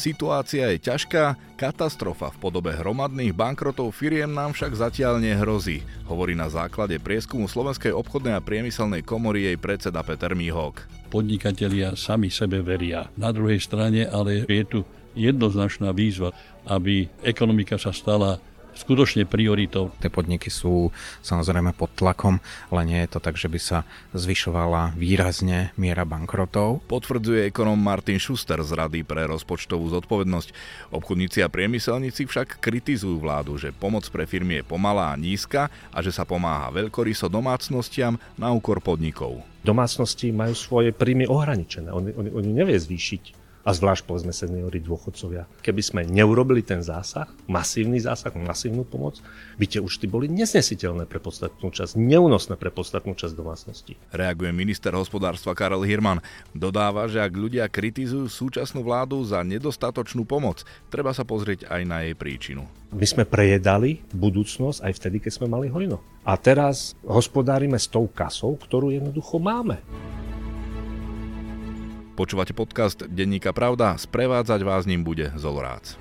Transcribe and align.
Situácia 0.00 0.72
je 0.72 0.80
ťažká, 0.80 1.36
katastrofa 1.60 2.32
v 2.32 2.40
podobe 2.40 2.72
hromadných 2.72 3.36
bankrotov 3.36 3.92
firiem 3.92 4.32
nám 4.32 4.56
však 4.56 4.72
zatiaľ 4.72 5.20
nehrozí, 5.20 5.84
hovorí 6.08 6.32
na 6.32 6.48
základe 6.48 6.96
prieskumu 6.96 7.44
Slovenskej 7.44 7.92
obchodnej 7.92 8.32
a 8.32 8.40
priemyselnej 8.40 9.04
komory 9.04 9.52
jej 9.52 9.60
predseda 9.60 10.00
Peter 10.00 10.32
Mihok. 10.32 10.88
Podnikatelia 11.12 12.00
sami 12.00 12.32
sebe 12.32 12.64
veria. 12.64 13.12
Na 13.20 13.28
druhej 13.28 13.60
strane 13.60 14.08
ale 14.08 14.48
je 14.48 14.64
tu 14.64 14.80
jednoznačná 15.12 15.92
výzva, 15.92 16.32
aby 16.64 17.12
ekonomika 17.20 17.76
sa 17.76 17.92
stala 17.92 18.40
skutočne 18.80 19.28
prioritou. 19.28 19.92
Tie 20.00 20.08
podniky 20.08 20.48
sú 20.48 20.88
samozrejme 21.20 21.76
pod 21.76 21.92
tlakom, 21.92 22.40
ale 22.72 22.80
nie 22.88 23.00
je 23.04 23.12
to 23.12 23.20
tak, 23.20 23.36
že 23.36 23.52
by 23.52 23.60
sa 23.60 23.78
zvyšovala 24.16 24.96
výrazne 24.96 25.76
miera 25.76 26.08
bankrotov. 26.08 26.80
Potvrdzuje 26.88 27.44
ekonom 27.52 27.76
Martin 27.76 28.16
Schuster 28.16 28.64
z 28.64 28.72
Rady 28.72 29.04
pre 29.04 29.28
rozpočtovú 29.28 29.92
zodpovednosť. 29.92 30.48
Obchodníci 30.96 31.44
a 31.44 31.52
priemyselníci 31.52 32.24
však 32.24 32.58
kritizujú 32.64 33.20
vládu, 33.20 33.60
že 33.60 33.76
pomoc 33.76 34.08
pre 34.08 34.24
firmy 34.24 34.60
je 34.60 34.68
pomalá 34.68 35.12
a 35.12 35.20
nízka 35.20 35.68
a 35.92 35.98
že 36.00 36.14
sa 36.14 36.24
pomáha 36.24 36.72
veľkoryso 36.72 37.28
domácnostiam 37.28 38.16
na 38.40 38.48
úkor 38.54 38.80
podnikov. 38.80 39.44
Domácnosti 39.60 40.32
majú 40.32 40.56
svoje 40.56 40.88
príjmy 40.96 41.28
ohraničené. 41.28 41.92
Oni, 41.92 42.16
oni, 42.16 42.30
oni 42.32 42.50
nevie 42.56 42.80
zvýšiť 42.80 43.39
a 43.70 43.78
zvlášť 43.78 44.02
povedzme 44.02 44.34
seniori 44.34 44.82
dôchodcovia. 44.82 45.46
Keby 45.62 45.78
sme 45.78 46.00
neurobili 46.02 46.58
ten 46.58 46.82
zásah, 46.82 47.30
masívny 47.46 48.02
zásah, 48.02 48.34
masívnu 48.34 48.82
pomoc, 48.82 49.22
by 49.62 49.64
tie 49.70 49.78
účty 49.78 50.10
boli 50.10 50.26
nesnesiteľné 50.26 51.06
pre 51.06 51.22
podstatnú 51.22 51.70
časť, 51.70 51.94
neúnosné 51.94 52.58
pre 52.58 52.74
podstatnú 52.74 53.14
časť 53.14 53.30
domácnosti. 53.30 53.94
Reaguje 54.10 54.50
minister 54.50 54.90
hospodárstva 54.90 55.54
Karel 55.54 55.86
Hirman. 55.86 56.18
Dodáva, 56.50 57.06
že 57.06 57.22
ak 57.22 57.30
ľudia 57.30 57.70
kritizujú 57.70 58.26
súčasnú 58.26 58.82
vládu 58.82 59.22
za 59.22 59.46
nedostatočnú 59.46 60.26
pomoc, 60.26 60.66
treba 60.90 61.14
sa 61.14 61.22
pozrieť 61.22 61.70
aj 61.70 61.82
na 61.86 62.02
jej 62.02 62.18
príčinu. 62.18 62.66
My 62.90 63.06
sme 63.06 63.22
prejedali 63.22 64.02
budúcnosť 64.10 64.82
aj 64.82 64.92
vtedy, 64.98 65.16
keď 65.22 65.32
sme 65.38 65.46
mali 65.46 65.70
hojno. 65.70 66.02
A 66.26 66.34
teraz 66.34 66.98
hospodárime 67.06 67.78
s 67.78 67.86
tou 67.86 68.10
kasou, 68.10 68.58
ktorú 68.58 68.90
jednoducho 68.90 69.38
máme. 69.38 69.78
Počúvate 72.20 72.52
podcast 72.52 73.00
Denníka 73.08 73.48
Pravda, 73.56 73.96
sprevádzať 73.96 74.60
vás 74.60 74.84
ním 74.84 75.00
bude 75.00 75.32
Zolorác. 75.40 75.96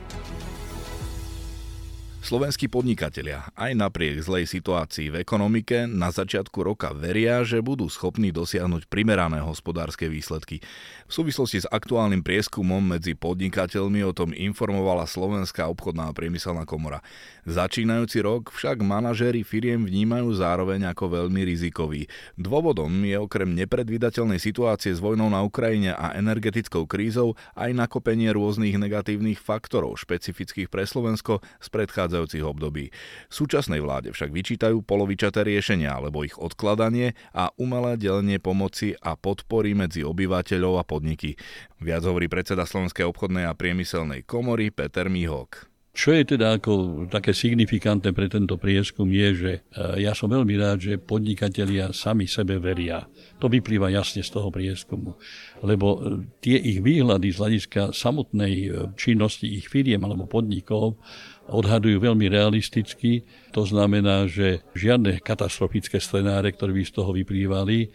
Slovenskí 2.20 2.68
podnikatelia 2.68 3.48
aj 3.56 3.80
napriek 3.80 4.20
zlej 4.20 4.44
situácii 4.44 5.08
v 5.08 5.24
ekonomike 5.24 5.88
na 5.88 6.12
začiatku 6.12 6.60
roka 6.68 6.92
veria, 6.92 7.48
že 7.48 7.64
budú 7.64 7.88
schopní 7.88 8.36
dosiahnuť 8.36 8.92
primerané 8.92 9.40
hospodárske 9.40 10.12
výsledky. 10.12 10.60
V 11.08 11.12
súvislosti 11.16 11.64
s 11.64 11.72
aktuálnym 11.72 12.20
prieskumom 12.20 12.84
medzi 12.84 13.16
podnikateľmi 13.16 14.04
o 14.04 14.12
tom 14.12 14.36
informovala 14.36 15.08
Slovenská 15.08 15.72
obchodná 15.72 16.12
a 16.12 16.14
priemyselná 16.14 16.68
komora. 16.68 17.00
Začínajúci 17.48 18.20
rok 18.20 18.52
však 18.52 18.84
manažéri 18.84 19.48
firiem 19.48 19.88
vnímajú 19.88 20.36
zároveň 20.36 20.92
ako 20.92 21.24
veľmi 21.24 21.48
rizikový. 21.48 22.12
Dôvodom 22.36 22.92
je 23.08 23.16
okrem 23.16 23.56
nepredvídateľnej 23.56 24.44
situácie 24.44 24.92
s 24.92 25.00
vojnou 25.00 25.32
na 25.32 25.40
Ukrajine 25.40 25.96
a 25.96 26.14
energetickou 26.20 26.84
krízou 26.84 27.40
aj 27.56 27.72
nakopenie 27.72 28.30
rôznych 28.36 28.76
negatívnych 28.76 29.40
faktorov 29.40 29.96
špecifických 30.04 30.68
pre 30.68 30.84
Slovensko 30.84 31.40
z 31.64 31.68
predchádzajúcich 31.72 32.09
predchádzajúcich 32.10 32.44
období. 32.44 32.90
Súčasnej 33.30 33.86
vláde 33.86 34.10
však 34.10 34.34
vyčítajú 34.34 34.82
polovičaté 34.82 35.46
riešenia 35.46 35.94
alebo 35.94 36.26
ich 36.26 36.34
odkladanie 36.42 37.14
a 37.38 37.54
umelé 37.62 38.02
delenie 38.02 38.42
pomoci 38.42 38.98
a 38.98 39.14
podpory 39.14 39.78
medzi 39.78 40.02
obyvateľov 40.02 40.82
a 40.82 40.84
podniky. 40.84 41.38
Viac 41.78 42.02
hovorí 42.10 42.26
predseda 42.26 42.66
Slovenskej 42.66 43.06
obchodnej 43.06 43.46
a 43.46 43.54
priemyselnej 43.54 44.26
komory 44.26 44.74
Peter 44.74 45.06
Mihok. 45.06 45.70
Čo 45.90 46.16
je 46.16 46.38
teda 46.38 46.62
ako 46.62 47.06
také 47.12 47.36
signifikantné 47.36 48.14
pre 48.14 48.30
tento 48.30 48.56
prieskum 48.62 49.10
je, 49.10 49.28
že 49.36 49.52
e, 49.60 49.62
ja 50.06 50.14
som 50.16 50.32
veľmi 50.32 50.56
rád, 50.56 50.80
že 50.80 51.02
podnikatelia 51.02 51.92
sami 51.92 52.24
sebe 52.24 52.56
veria. 52.56 53.10
To 53.44 53.50
vyplýva 53.50 53.92
jasne 53.92 54.22
z 54.24 54.32
toho 54.32 54.48
prieskumu. 54.48 55.20
Lebo 55.60 56.00
e, 56.00 56.00
tie 56.40 56.56
ich 56.56 56.80
výhľady 56.80 57.34
z 57.34 57.38
hľadiska 57.42 57.82
samotnej 57.92 58.54
e, 58.64 58.68
činnosti 58.96 59.50
ich 59.50 59.68
firiem 59.68 60.00
alebo 60.06 60.24
podnikov 60.24 61.02
odhadujú 61.50 61.98
veľmi 62.00 62.30
realisticky. 62.30 63.26
To 63.52 63.66
znamená, 63.66 64.30
že 64.30 64.62
žiadne 64.78 65.20
katastrofické 65.20 65.98
scenáre, 65.98 66.54
ktoré 66.54 66.72
by 66.72 66.84
z 66.86 66.94
toho 66.94 67.12
vyplývali, 67.12 67.90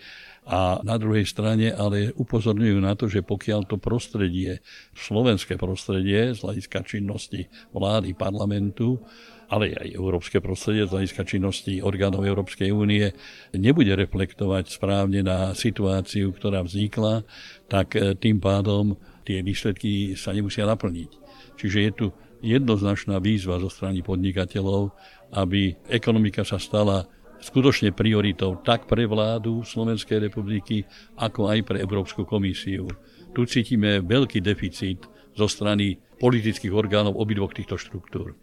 a 0.44 0.76
na 0.84 1.00
druhej 1.00 1.24
strane 1.24 1.72
ale 1.72 2.12
upozorňujú 2.12 2.78
na 2.84 2.92
to, 2.92 3.08
že 3.08 3.24
pokiaľ 3.24 3.64
to 3.64 3.80
prostredie, 3.80 4.60
slovenské 4.92 5.56
prostredie 5.56 6.36
z 6.36 6.38
hľadiska 6.44 6.84
činnosti 6.84 7.48
vlády, 7.72 8.12
parlamentu, 8.12 9.00
ale 9.48 9.72
aj 9.72 9.96
európske 9.96 10.44
prostredie 10.44 10.84
z 10.84 10.92
hľadiska 10.92 11.22
činnosti 11.24 11.80
orgánov 11.80 12.28
Európskej 12.28 12.76
únie 12.76 13.08
nebude 13.56 13.96
reflektovať 13.96 14.68
správne 14.68 15.24
na 15.24 15.56
situáciu, 15.56 16.32
ktorá 16.36 16.60
vznikla, 16.60 17.24
tak 17.68 17.96
e, 17.96 18.12
tým 18.12 18.36
pádom 18.36 19.00
tie 19.24 19.40
výsledky 19.40 20.12
sa 20.12 20.36
nemusia 20.36 20.68
naplniť. 20.68 21.10
Čiže 21.56 21.78
je 21.80 21.92
tu 21.96 22.06
jednoznačná 22.44 23.16
výzva 23.24 23.56
zo 23.56 23.72
strany 23.72 24.04
podnikateľov, 24.04 24.92
aby 25.32 25.72
ekonomika 25.88 26.44
sa 26.44 26.60
stala 26.60 27.08
skutočne 27.40 27.96
prioritou 27.96 28.60
tak 28.60 28.84
pre 28.84 29.08
vládu 29.08 29.64
Slovenskej 29.64 30.28
republiky, 30.28 30.84
ako 31.16 31.48
aj 31.48 31.58
pre 31.64 31.76
Európsku 31.80 32.28
komisiu. 32.28 32.88
Tu 33.32 33.40
cítime 33.48 34.04
veľký 34.04 34.44
deficit 34.44 35.08
zo 35.34 35.48
strany 35.48 35.98
politických 36.20 36.70
orgánov 36.70 37.18
obidvoch 37.18 37.52
týchto 37.52 37.80
štruktúr. 37.80 38.36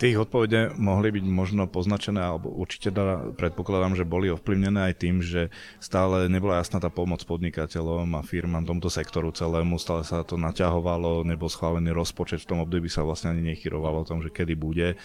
Tie 0.00 0.16
ich 0.16 0.20
odpovede 0.20 0.80
mohli 0.80 1.12
byť 1.12 1.24
možno 1.28 1.68
poznačené, 1.68 2.24
alebo 2.24 2.48
určite 2.48 2.88
teda 2.88 3.36
predpokladám, 3.36 4.00
že 4.00 4.08
boli 4.08 4.32
ovplyvnené 4.32 4.88
aj 4.88 4.94
tým, 4.96 5.20
že 5.20 5.52
stále 5.76 6.24
nebola 6.32 6.56
jasná 6.56 6.80
tá 6.80 6.88
pomoc 6.88 7.20
podnikateľom 7.28 8.08
a 8.16 8.24
firmám 8.24 8.64
tomto 8.64 8.88
sektoru 8.88 9.28
celému, 9.28 9.76
stále 9.76 10.00
sa 10.00 10.24
to 10.24 10.40
naťahovalo, 10.40 11.28
nebol 11.28 11.52
schválený 11.52 11.92
rozpočet, 11.92 12.40
v 12.40 12.48
tom 12.48 12.64
období 12.64 12.88
sa 12.88 13.04
vlastne 13.04 13.36
ani 13.36 13.52
nechyrovalo 13.52 14.00
o 14.00 14.08
tom, 14.08 14.24
že 14.24 14.32
kedy 14.32 14.56
bude. 14.56 14.96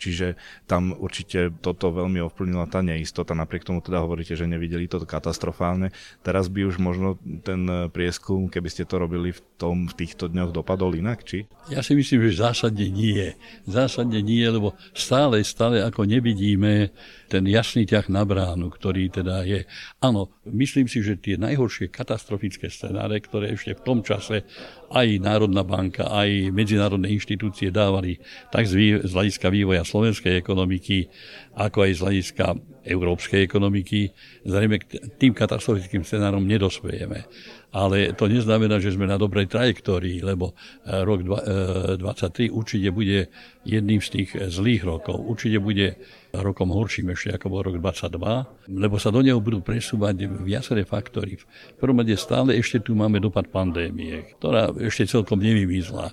Čiže 0.00 0.34
tam 0.64 0.96
určite 0.96 1.52
toto 1.60 1.92
veľmi 1.92 2.18
ovplyvnila 2.24 2.66
tá 2.66 2.80
neistota, 2.80 3.36
napriek 3.36 3.68
tomu 3.68 3.84
teda 3.84 4.00
hovoríte, 4.02 4.32
že 4.32 4.50
nevideli 4.50 4.88
to 4.88 5.04
katastrofálne. 5.04 5.92
Teraz 6.24 6.48
by 6.50 6.66
už 6.66 6.80
možno 6.80 7.20
ten 7.46 7.68
prieskum, 7.92 8.48
keby 8.48 8.66
ste 8.72 8.88
to 8.88 8.96
robili 8.96 9.30
v, 9.30 9.40
tom, 9.60 9.86
v 9.86 9.94
týchto 9.94 10.26
dňoch, 10.32 10.56
dopadol 10.56 10.96
inak, 10.96 11.22
či? 11.22 11.46
Ja 11.68 11.84
si 11.84 11.92
myslím, 11.92 12.32
že 12.32 12.40
zásadne 12.40 12.88
nie. 12.88 13.36
Zásadne 13.68 14.24
nie 14.24 14.39
nie, 14.40 14.48
lebo 14.48 14.72
stále, 14.96 15.44
stále 15.44 15.84
ako 15.84 16.08
nevidíme 16.08 16.88
ten 17.28 17.44
jasný 17.44 17.84
ťah 17.84 18.08
na 18.08 18.24
bránu, 18.24 18.72
ktorý 18.72 19.12
teda 19.12 19.44
je. 19.44 19.68
Áno, 20.00 20.32
myslím 20.48 20.88
si, 20.88 21.04
že 21.04 21.20
tie 21.20 21.36
najhoršie 21.36 21.92
katastrofické 21.92 22.72
scenáre, 22.72 23.20
ktoré 23.20 23.52
ešte 23.52 23.76
v 23.76 23.84
tom 23.84 23.98
čase 24.00 24.48
aj 24.90 25.06
Národná 25.20 25.62
banka, 25.62 26.08
aj 26.08 26.50
medzinárodné 26.50 27.12
inštitúcie 27.12 27.68
dávali 27.70 28.18
tak 28.48 28.66
z 28.66 29.04
hľadiska 29.04 29.46
vývoja 29.52 29.84
slovenskej 29.84 30.40
ekonomiky, 30.40 31.06
ako 31.54 31.86
aj 31.86 31.92
z 31.92 32.00
hľadiska 32.00 32.44
európskej 32.80 33.44
ekonomiky, 33.44 34.10
zrejme 34.48 34.80
k 34.80 35.04
tým 35.20 35.36
katastrofickým 35.36 36.02
scenárom 36.02 36.42
nedospejeme 36.48 37.28
ale 37.70 38.12
to 38.18 38.26
neznamená, 38.26 38.82
že 38.82 38.94
sme 38.94 39.06
na 39.06 39.14
dobrej 39.14 39.46
trajektórii, 39.46 40.18
lebo 40.26 40.52
e, 40.82 41.02
rok 41.06 41.22
2023 41.22 42.02
e, 42.02 42.50
určite 42.50 42.88
bude 42.90 43.30
jedným 43.62 44.02
z 44.02 44.08
tých 44.10 44.30
zlých 44.50 44.82
rokov. 44.82 45.22
Určite 45.22 45.62
bude 45.62 45.94
rokom 46.34 46.74
horším 46.74 47.14
ešte 47.14 47.38
ako 47.38 47.46
bol 47.46 47.60
rok 47.62 47.76
22, 47.78 48.74
lebo 48.74 48.96
sa 48.98 49.14
do 49.14 49.22
neho 49.22 49.38
budú 49.38 49.62
presúvať 49.62 50.26
viaceré 50.42 50.82
faktory. 50.82 51.38
V 51.38 51.44
prvom 51.78 52.02
rade 52.02 52.18
stále 52.18 52.58
ešte 52.58 52.82
tu 52.82 52.98
máme 52.98 53.22
dopad 53.22 53.46
pandémie, 53.50 54.34
ktorá 54.38 54.74
ešte 54.74 55.06
celkom 55.06 55.38
nevymizla 55.38 56.10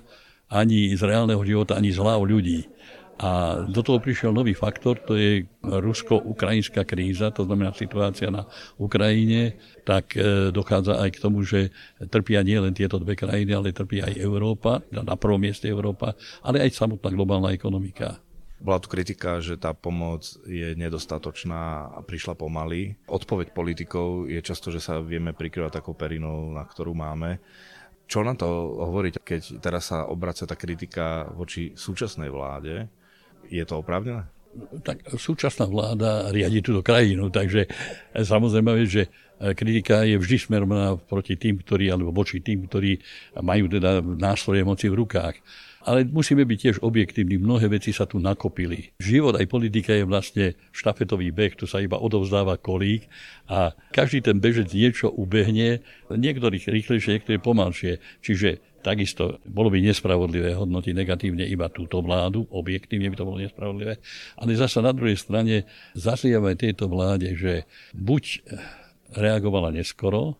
ani 0.48 0.96
z 0.96 1.02
reálneho 1.04 1.42
života, 1.44 1.76
ani 1.76 1.92
z 1.92 2.00
hlav 2.00 2.24
ľudí. 2.24 2.64
A 3.18 3.62
do 3.66 3.82
toho 3.82 3.98
prišiel 3.98 4.30
nový 4.30 4.54
faktor, 4.54 5.02
to 5.02 5.18
je 5.18 5.42
rusko-ukrajinská 5.58 6.86
kríza, 6.86 7.34
to 7.34 7.42
znamená 7.42 7.74
situácia 7.74 8.30
na 8.30 8.46
Ukrajine, 8.78 9.58
tak 9.82 10.14
e, 10.14 10.54
dochádza 10.54 11.02
aj 11.02 11.10
k 11.18 11.22
tomu, 11.26 11.42
že 11.42 11.74
trpia 11.98 12.46
nielen 12.46 12.70
tieto 12.78 13.02
dve 13.02 13.18
krajiny, 13.18 13.50
ale 13.50 13.74
trpí 13.74 14.06
aj 14.06 14.22
Európa, 14.22 14.86
na 14.94 15.18
prvom 15.18 15.42
mieste 15.42 15.66
Európa, 15.66 16.14
ale 16.46 16.62
aj 16.62 16.78
samotná 16.78 17.10
globálna 17.10 17.50
ekonomika. 17.50 18.22
Bola 18.58 18.82
tu 18.82 18.90
kritika, 18.90 19.38
že 19.38 19.54
tá 19.54 19.70
pomoc 19.70 20.22
je 20.46 20.74
nedostatočná 20.74 21.94
a 21.94 22.00
prišla 22.02 22.34
pomaly. 22.34 22.98
Odpoveď 23.06 23.54
politikov 23.54 24.26
je 24.26 24.42
často, 24.42 24.74
že 24.74 24.82
sa 24.82 24.98
vieme 24.98 25.30
prikryvať 25.30 25.78
takou 25.78 25.94
perinou, 25.94 26.50
na 26.50 26.66
ktorú 26.66 26.90
máme. 26.90 27.38
Čo 28.10 28.26
na 28.26 28.34
to 28.34 28.46
hovoriť, 28.82 29.22
keď 29.22 29.40
teraz 29.62 29.94
sa 29.94 30.10
obracia 30.10 30.48
tá 30.48 30.58
kritika 30.58 31.30
voči 31.38 31.70
súčasnej 31.78 32.30
vláde, 32.34 32.90
je 33.48 33.64
to 33.64 33.80
oprávnené? 33.80 34.28
Tak 34.82 35.12
súčasná 35.20 35.68
vláda 35.68 36.32
riadi 36.32 36.64
túto 36.64 36.80
krajinu, 36.80 37.28
takže 37.28 37.68
samozrejme, 38.16 38.88
že 38.88 39.06
kritika 39.54 40.02
je 40.02 40.18
vždy 40.18 40.36
smerovaná 40.40 40.98
proti 40.98 41.38
tým, 41.38 41.62
ktorí, 41.62 41.92
alebo 41.92 42.10
voči 42.10 42.42
tým, 42.42 42.66
ktorí 42.66 42.98
majú 43.38 43.70
teda 43.70 44.02
nástroje 44.02 44.66
moci 44.66 44.90
v 44.90 44.98
rukách. 44.98 45.36
Ale 45.88 46.04
musíme 46.04 46.44
byť 46.44 46.58
tiež 46.58 46.76
objektívni, 46.84 47.38
mnohé 47.38 47.70
veci 47.70 47.94
sa 47.96 48.04
tu 48.04 48.18
nakopili. 48.20 48.92
Život 49.00 49.40
aj 49.40 49.46
politika 49.46 49.94
je 49.94 50.04
vlastne 50.04 50.46
štafetový 50.74 51.32
beh, 51.32 51.54
tu 51.56 51.64
sa 51.64 51.80
iba 51.80 51.96
odovzdáva 51.96 52.60
kolík 52.60 53.08
a 53.48 53.72
každý 53.94 54.20
ten 54.20 54.36
bežec 54.42 54.68
niečo 54.68 55.08
ubehne, 55.08 55.80
niektorých 56.10 56.68
rýchlejšie, 56.68 57.22
niektorých 57.22 57.40
pomalšie. 57.40 58.04
Čiže 58.20 58.67
Takisto 58.78 59.42
bolo 59.42 59.74
by 59.74 59.82
nespravodlivé 59.82 60.54
hodnotiť 60.54 60.94
negatívne 60.94 61.44
iba 61.44 61.66
túto 61.66 61.98
vládu, 61.98 62.46
objektívne 62.48 63.10
by 63.10 63.16
to 63.18 63.26
bolo 63.26 63.38
nespravodlivé, 63.42 63.98
ale 64.38 64.50
zasa 64.54 64.78
na 64.78 64.94
druhej 64.94 65.18
strane 65.18 65.66
zaslievame 65.98 66.54
tejto 66.54 66.86
vláde, 66.86 67.34
že 67.34 67.66
buď 67.90 68.46
reagovala 69.18 69.74
neskoro, 69.74 70.38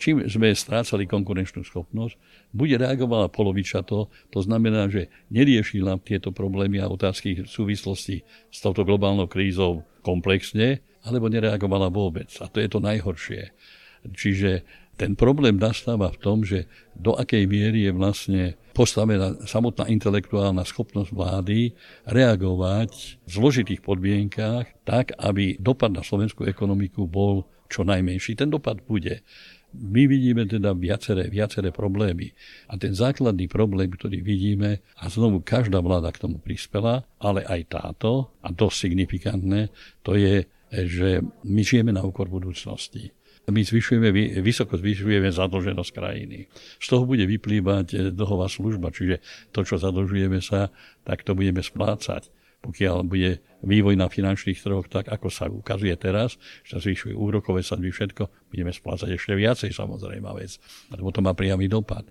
čím 0.00 0.24
sme 0.24 0.54
strácali 0.56 1.04
konkurenčnú 1.04 1.60
schopnosť, 1.66 2.16
buď 2.56 2.88
reagovala 2.88 3.28
polovičato, 3.28 4.08
to 4.32 4.38
znamená, 4.40 4.88
že 4.88 5.12
neriešila 5.28 6.00
tieto 6.00 6.32
problémy 6.32 6.80
a 6.80 6.88
otázky 6.88 7.44
v 7.44 7.48
súvislosti 7.50 8.24
s 8.48 8.58
touto 8.64 8.86
globálnou 8.86 9.28
krízou 9.28 9.84
komplexne, 10.00 10.80
alebo 11.04 11.28
nereagovala 11.28 11.92
vôbec. 11.92 12.28
A 12.40 12.48
to 12.48 12.60
je 12.60 12.68
to 12.68 12.80
najhoršie. 12.80 13.52
Čiže 14.00 14.64
ten 15.00 15.16
problém 15.16 15.56
nastáva 15.56 16.12
v 16.12 16.20
tom, 16.20 16.44
že 16.44 16.68
do 16.92 17.16
akej 17.16 17.48
miery 17.48 17.88
je 17.88 17.92
vlastne 17.96 18.42
postavená 18.76 19.40
samotná 19.48 19.88
intelektuálna 19.88 20.60
schopnosť 20.68 21.16
vlády 21.16 21.72
reagovať 22.04 23.24
v 23.24 23.30
zložitých 23.32 23.80
podmienkách 23.80 24.84
tak, 24.84 25.16
aby 25.16 25.56
dopad 25.56 25.96
na 25.96 26.04
slovenskú 26.04 26.44
ekonomiku 26.44 27.08
bol 27.08 27.48
čo 27.72 27.80
najmenší. 27.80 28.36
Ten 28.36 28.52
dopad 28.52 28.84
bude. 28.84 29.24
My 29.72 30.04
vidíme 30.04 30.44
teda 30.44 30.76
viaceré, 30.76 31.32
viaceré 31.32 31.72
problémy. 31.72 32.36
A 32.68 32.76
ten 32.76 32.92
základný 32.92 33.48
problém, 33.48 33.88
ktorý 33.88 34.20
vidíme, 34.20 34.84
a 35.00 35.08
znovu 35.08 35.40
každá 35.40 35.80
vláda 35.80 36.10
k 36.12 36.28
tomu 36.28 36.42
prispela, 36.42 37.08
ale 37.22 37.46
aj 37.46 37.72
táto, 37.72 38.34
a 38.44 38.50
dosť 38.50 38.76
signifikantné, 38.90 39.70
to 40.02 40.18
je, 40.18 40.44
že 40.74 41.22
my 41.46 41.62
žijeme 41.62 41.94
na 41.94 42.02
úkor 42.02 42.26
budúcnosti 42.26 43.14
my 43.50 43.60
zvyšujeme, 43.66 44.08
vysoko 44.40 44.78
zvyšujeme 44.78 45.30
zadlženosť 45.30 45.90
krajiny. 45.92 46.46
Z 46.78 46.86
toho 46.86 47.04
bude 47.04 47.26
vyplývať 47.26 47.86
eh, 47.92 47.98
dlhová 48.10 48.46
služba, 48.46 48.94
čiže 48.94 49.20
to, 49.50 49.66
čo 49.66 49.76
zadlžujeme 49.76 50.38
sa, 50.40 50.70
tak 51.04 51.26
to 51.26 51.34
budeme 51.34 51.60
splácať. 51.60 52.30
Pokiaľ 52.60 53.08
bude 53.08 53.40
vývoj 53.64 53.96
na 53.96 54.12
finančných 54.12 54.60
trhoch 54.60 54.84
tak, 54.84 55.08
ako 55.08 55.32
sa 55.32 55.48
ukazuje 55.48 55.96
teraz, 55.96 56.36
že 56.60 56.76
sa 56.76 56.78
zvyšuje 56.84 57.16
úrokové 57.16 57.64
sadby, 57.64 57.88
všetko, 57.88 58.52
budeme 58.52 58.68
splácať 58.68 59.16
ešte 59.16 59.32
viacej 59.32 59.72
samozrejme 59.72 60.28
vec, 60.36 60.60
lebo 60.92 61.08
to 61.08 61.24
má 61.24 61.32
priamy 61.32 61.72
dopad. 61.72 62.04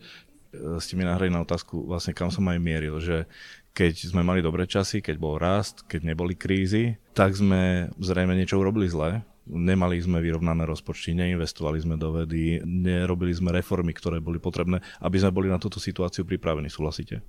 Eh, 0.49 0.81
ste 0.81 0.97
mi 0.97 1.05
nahrali 1.05 1.29
na 1.29 1.45
otázku, 1.45 1.85
vlastne 1.85 2.17
kam 2.17 2.33
som 2.33 2.45
aj 2.49 2.57
mieril, 2.57 2.97
že 2.97 3.29
keď 3.77 4.11
sme 4.11 4.25
mali 4.25 4.41
dobré 4.41 4.65
časy, 4.65 4.99
keď 4.99 5.15
bol 5.21 5.37
rast, 5.37 5.85
keď 5.85 6.11
neboli 6.11 6.33
krízy, 6.33 6.97
tak 7.13 7.37
sme 7.37 7.93
zrejme 8.01 8.33
niečo 8.33 8.57
urobili 8.57 8.89
zle, 8.89 9.21
Nemali 9.49 9.97
sme 9.97 10.21
vyrovnané 10.21 10.63
rozpočty, 10.69 11.17
neinvestovali 11.17 11.81
sme 11.81 11.97
do 11.97 12.13
vedy, 12.13 12.61
nerobili 12.61 13.33
sme 13.33 13.49
reformy, 13.49 13.97
ktoré 13.97 14.21
boli 14.21 14.37
potrebné, 14.37 14.77
aby 15.01 15.17
sme 15.17 15.33
boli 15.33 15.49
na 15.49 15.57
túto 15.57 15.81
situáciu 15.81 16.21
pripravení. 16.21 16.69
Súhlasíte? 16.69 17.25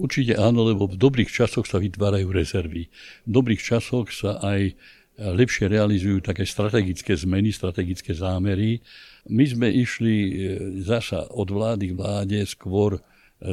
Určite 0.00 0.40
áno, 0.40 0.64
lebo 0.64 0.88
v 0.88 0.96
dobrých 0.96 1.28
časoch 1.28 1.68
sa 1.68 1.76
vytvárajú 1.76 2.32
rezervy. 2.32 2.88
V 3.28 3.30
dobrých 3.30 3.60
časoch 3.60 4.08
sa 4.08 4.40
aj 4.40 4.72
lepšie 5.18 5.68
realizujú 5.68 6.22
také 6.22 6.46
strategické 6.46 7.12
zmeny, 7.18 7.50
strategické 7.50 8.14
zámery. 8.14 8.80
My 9.28 9.44
sme 9.44 9.68
išli 9.68 10.14
e, 10.14 10.30
zasa 10.86 11.26
od 11.34 11.50
vlády 11.50 11.92
k 11.92 11.98
vláde 11.98 12.38
skôr 12.46 13.02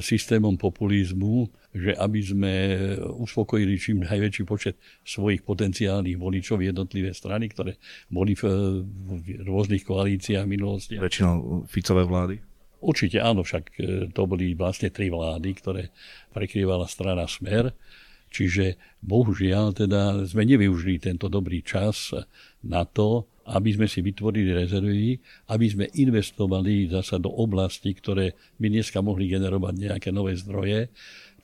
systémom 0.02 0.58
populizmu, 0.58 1.46
že 1.76 1.92
aby 1.92 2.20
sme 2.24 2.54
uspokojili 3.20 3.76
čím 3.76 4.08
najväčší 4.08 4.44
počet 4.48 4.80
svojich 5.04 5.44
potenciálnych 5.44 6.16
voličov 6.16 6.64
jednotlivé 6.64 7.12
strany, 7.12 7.52
ktoré 7.52 7.76
boli 8.08 8.32
v, 8.32 8.48
v 8.88 9.44
rôznych 9.44 9.84
koalíciách 9.84 10.48
v 10.48 10.54
minulosti. 10.56 10.96
Väčšinou 10.96 11.68
Ficové 11.68 12.08
vlády? 12.08 12.40
Určite 12.80 13.20
áno, 13.20 13.44
však 13.44 13.76
to 14.16 14.22
boli 14.24 14.56
vlastne 14.56 14.88
tri 14.88 15.12
vlády, 15.12 15.50
ktoré 15.60 15.92
prekrývala 16.32 16.88
strana 16.88 17.28
Smer. 17.28 17.76
Čiže 18.32 18.76
bohužiaľ 19.00 19.76
teda 19.76 20.24
sme 20.28 20.44
nevyužili 20.44 21.00
tento 21.00 21.32
dobrý 21.32 21.64
čas 21.64 22.12
na 22.64 22.84
to, 22.84 23.32
aby 23.46 23.78
sme 23.78 23.86
si 23.86 24.02
vytvorili 24.02 24.52
rezervy, 24.58 25.22
aby 25.54 25.66
sme 25.70 25.86
investovali 25.94 26.90
zasa 26.90 27.22
do 27.22 27.30
oblasti, 27.30 27.94
ktoré 27.94 28.34
by 28.58 28.68
dneska 28.74 29.00
mohli 29.06 29.30
generovať 29.30 29.74
nejaké 29.78 30.10
nové 30.10 30.34
zdroje. 30.34 30.90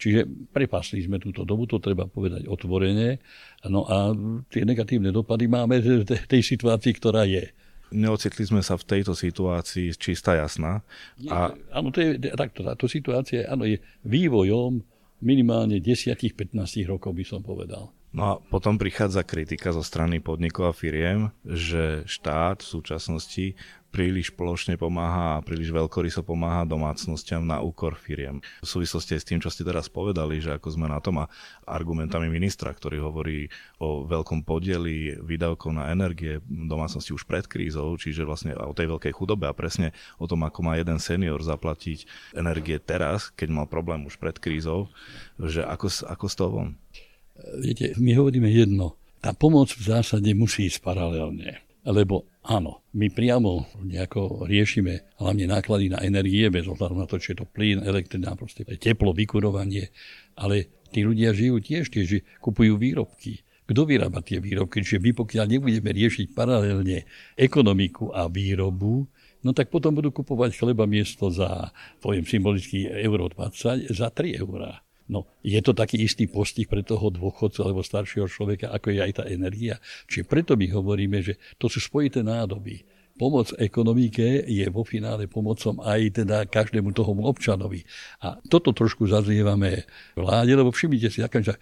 Čiže 0.01 0.25
prepasli 0.49 1.05
sme 1.05 1.21
túto 1.21 1.45
dobu, 1.45 1.69
to 1.69 1.77
treba 1.77 2.09
povedať 2.09 2.49
otvorene. 2.49 3.21
No 3.69 3.85
a 3.85 4.09
tie 4.49 4.65
negatívne 4.65 5.13
dopady 5.13 5.45
máme 5.45 5.77
v 5.77 6.09
tej 6.09 6.41
situácii, 6.41 6.97
ktorá 6.97 7.29
je 7.29 7.53
neocitli 7.91 8.47
sme 8.47 8.63
sa 8.63 8.79
v 8.79 8.87
tejto 8.87 9.11
situácii 9.11 9.93
čistá 9.99 10.39
jasná. 10.39 10.79
A... 11.27 11.51
Áno, 11.75 11.91
to 11.91 11.99
je, 11.99 12.17
takto, 12.33 12.63
táto 12.63 12.87
situácia 12.87 13.45
áno, 13.51 13.67
je 13.67 13.83
vývojom 14.07 14.79
minimálne 15.21 15.77
10-15 15.83 16.55
rokov, 16.87 17.11
by 17.13 17.25
som 17.27 17.43
povedal. 17.43 17.91
No 18.11 18.23
a 18.27 18.33
potom 18.43 18.75
prichádza 18.75 19.23
kritika 19.23 19.71
zo 19.71 19.79
strany 19.79 20.19
podnikov 20.19 20.67
a 20.67 20.75
firiem, 20.75 21.31
že 21.47 22.03
štát 22.03 22.59
v 22.59 22.67
súčasnosti 22.67 23.45
príliš 23.87 24.35
plošne 24.35 24.75
pomáha 24.75 25.39
a 25.39 25.43
príliš 25.43 25.71
veľkoryso 25.71 26.19
pomáha 26.19 26.67
domácnostiam 26.67 27.43
na 27.43 27.63
úkor 27.63 27.95
firiem. 27.95 28.43
V 28.59 28.67
súvislosti 28.67 29.15
aj 29.15 29.21
s 29.23 29.27
tým, 29.31 29.39
čo 29.39 29.47
ste 29.47 29.63
teraz 29.63 29.87
povedali, 29.87 30.43
že 30.43 30.55
ako 30.55 30.67
sme 30.75 30.87
na 30.91 30.99
tom 30.99 31.23
a 31.23 31.31
argumentami 31.63 32.27
ministra, 32.27 32.75
ktorý 32.75 32.99
hovorí 32.99 33.47
o 33.79 34.03
veľkom 34.03 34.43
podieli 34.43 35.15
výdavkov 35.15 35.71
na 35.71 35.91
energie 35.91 36.43
domácnosti 36.47 37.15
už 37.15 37.23
pred 37.23 37.47
krízou, 37.47 37.95
čiže 37.95 38.27
vlastne 38.27 38.55
o 38.59 38.75
tej 38.75 38.91
veľkej 38.91 39.11
chudobe 39.15 39.47
a 39.47 39.55
presne 39.55 39.95
o 40.19 40.27
tom, 40.27 40.43
ako 40.43 40.67
má 40.67 40.75
jeden 40.75 40.99
senior 40.99 41.39
zaplatiť 41.39 42.07
energie 42.35 42.75
teraz, 42.75 43.31
keď 43.35 43.55
mal 43.55 43.67
problém 43.71 44.03
už 44.03 44.19
pred 44.19 44.35
krízou, 44.35 44.91
že 45.35 45.63
ako, 45.63 46.11
ako 46.11 46.25
z 46.27 46.35
toho 46.35 46.51
von? 46.51 46.71
Viete, 47.61 47.97
my 47.97 48.11
hovoríme 48.17 48.49
jedno. 48.49 48.97
Tá 49.21 49.37
pomoc 49.37 49.73
v 49.77 49.83
zásade 49.85 50.33
musí 50.33 50.65
ísť 50.65 50.81
paralelne. 50.81 51.61
Lebo 51.81 52.29
áno, 52.45 52.85
my 52.93 53.09
priamo 53.09 53.65
nejako 53.81 54.45
riešime 54.45 55.17
hlavne 55.17 55.49
náklady 55.49 55.89
na 55.89 55.99
energie, 56.05 56.45
bez 56.53 56.69
ohľadu 56.69 56.93
na 56.93 57.09
to, 57.09 57.17
či 57.17 57.33
je 57.33 57.41
to 57.41 57.49
plyn, 57.49 57.81
elektrina, 57.81 58.37
proste 58.37 58.65
teplo, 58.77 59.17
vykurovanie. 59.17 59.89
Ale 60.37 60.69
tí 60.93 61.01
ľudia 61.01 61.33
žijú 61.33 61.57
tiež, 61.57 61.89
tiež 61.89 62.21
kupujú 62.37 62.77
výrobky. 62.77 63.41
Kto 63.65 63.87
vyrába 63.87 64.21
tie 64.21 64.37
výrobky? 64.37 64.85
Čiže 64.85 65.01
my 65.01 65.11
pokiaľ 65.25 65.45
nebudeme 65.47 65.89
riešiť 65.89 66.37
paralelne 66.37 67.07
ekonomiku 67.33 68.13
a 68.13 68.29
výrobu, 68.29 69.09
no 69.41 69.49
tak 69.55 69.73
potom 69.73 69.97
budú 69.97 70.13
kupovať 70.13 70.53
chleba 70.53 70.85
miesto 70.85 71.33
za, 71.33 71.73
poviem 71.97 72.27
symbolicky, 72.27 72.85
euro 72.89 73.25
20, 73.31 73.89
za 73.89 74.07
3 74.13 74.37
eurá. 74.37 74.85
No, 75.11 75.27
je 75.43 75.59
to 75.59 75.75
taký 75.75 76.07
istý 76.07 76.31
postih 76.31 76.71
pre 76.71 76.87
toho 76.87 77.11
dôchodcu 77.11 77.59
alebo 77.67 77.83
staršieho 77.83 78.31
človeka, 78.31 78.71
ako 78.71 78.95
je 78.95 78.99
aj 79.03 79.11
tá 79.19 79.23
energia. 79.27 79.75
Čiže 80.07 80.23
preto 80.23 80.55
my 80.55 80.71
hovoríme, 80.71 81.19
že 81.19 81.35
to 81.59 81.67
sú 81.67 81.83
spojité 81.83 82.23
nádoby. 82.23 82.87
Pomoc 83.19 83.51
ekonomike 83.59 84.47
je 84.47 84.65
vo 84.71 84.87
finále 84.87 85.27
pomocom 85.27 85.83
aj 85.83 86.23
teda 86.23 86.47
každému 86.47 86.95
tomu 86.95 87.27
občanovi. 87.27 87.83
A 88.23 88.39
toto 88.47 88.71
trošku 88.71 89.03
zazlievame 89.03 89.83
vláde, 90.15 90.55
lebo 90.55 90.71
všimnite 90.71 91.11
si, 91.11 91.19
že 91.19 91.53
e, 91.53 91.59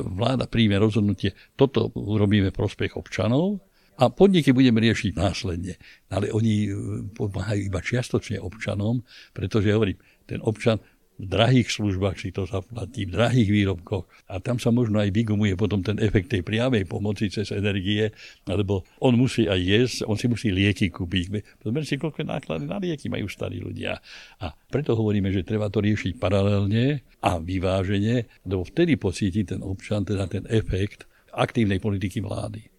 vláda 0.00 0.48
príjme 0.48 0.80
rozhodnutie, 0.80 1.36
toto 1.60 1.92
urobíme 1.92 2.56
prospech 2.56 2.96
občanov, 2.96 3.60
a 3.98 4.14
podniky 4.14 4.54
budeme 4.54 4.78
riešiť 4.78 5.18
následne. 5.18 5.74
Ale 6.06 6.30
oni 6.30 6.54
e, 6.66 6.72
pomáhajú 7.18 7.60
iba 7.66 7.82
čiastočne 7.82 8.38
občanom, 8.38 9.02
pretože 9.34 9.74
hovorím, 9.74 9.98
ten 10.22 10.38
občan 10.38 10.78
v 11.18 11.26
drahých 11.26 11.74
službách 11.74 12.16
si 12.16 12.30
to 12.30 12.46
zaplatí, 12.46 13.04
v 13.04 13.18
drahých 13.18 13.50
výrobkoch 13.50 14.06
a 14.30 14.38
tam 14.38 14.62
sa 14.62 14.70
možno 14.70 15.02
aj 15.02 15.10
vygumuje 15.10 15.58
potom 15.58 15.82
ten 15.82 15.98
efekt 15.98 16.30
tej 16.30 16.46
priamej 16.46 16.86
pomoci 16.86 17.26
cez 17.26 17.50
energie, 17.50 18.14
alebo 18.46 18.86
on 19.02 19.18
musí 19.18 19.50
aj 19.50 19.58
jesť, 19.58 19.96
on 20.06 20.14
si 20.14 20.30
musí 20.30 20.54
lieky 20.54 20.94
kúpiť. 20.94 21.58
Zober 21.58 21.82
si, 21.82 21.98
koľko 21.98 22.22
náklady 22.22 22.64
na 22.70 22.78
lieky 22.78 23.10
majú 23.10 23.26
starí 23.26 23.58
ľudia. 23.58 23.98
A 24.38 24.54
preto 24.70 24.94
hovoríme, 24.94 25.34
že 25.34 25.42
treba 25.42 25.66
to 25.66 25.82
riešiť 25.82 26.22
paralelne 26.22 27.02
a 27.18 27.42
vyvážene, 27.42 28.30
lebo 28.46 28.62
vtedy 28.62 28.94
pocíti 28.94 29.42
ten 29.42 29.58
občan 29.66 30.06
teda 30.06 30.30
ten 30.30 30.46
efekt 30.46 31.10
aktívnej 31.34 31.82
politiky 31.82 32.22
vlády. 32.22 32.77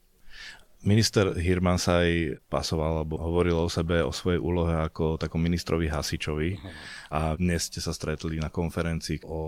Minister 0.79 1.35
Hirman 1.35 1.75
sa 1.75 2.07
aj 2.07 2.39
pasoval, 2.47 3.03
alebo 3.03 3.19
hovoril 3.19 3.51
o 3.51 3.67
sebe, 3.67 3.99
o 3.99 4.15
svojej 4.15 4.39
úlohe 4.39 4.71
ako 4.79 5.19
takom 5.19 5.43
ministrovi 5.43 5.91
Hasičovi. 5.91 6.55
A 7.11 7.35
dnes 7.35 7.67
ste 7.67 7.83
sa 7.83 7.91
stretli 7.91 8.39
na 8.39 8.47
konferencii 8.47 9.27
o 9.27 9.41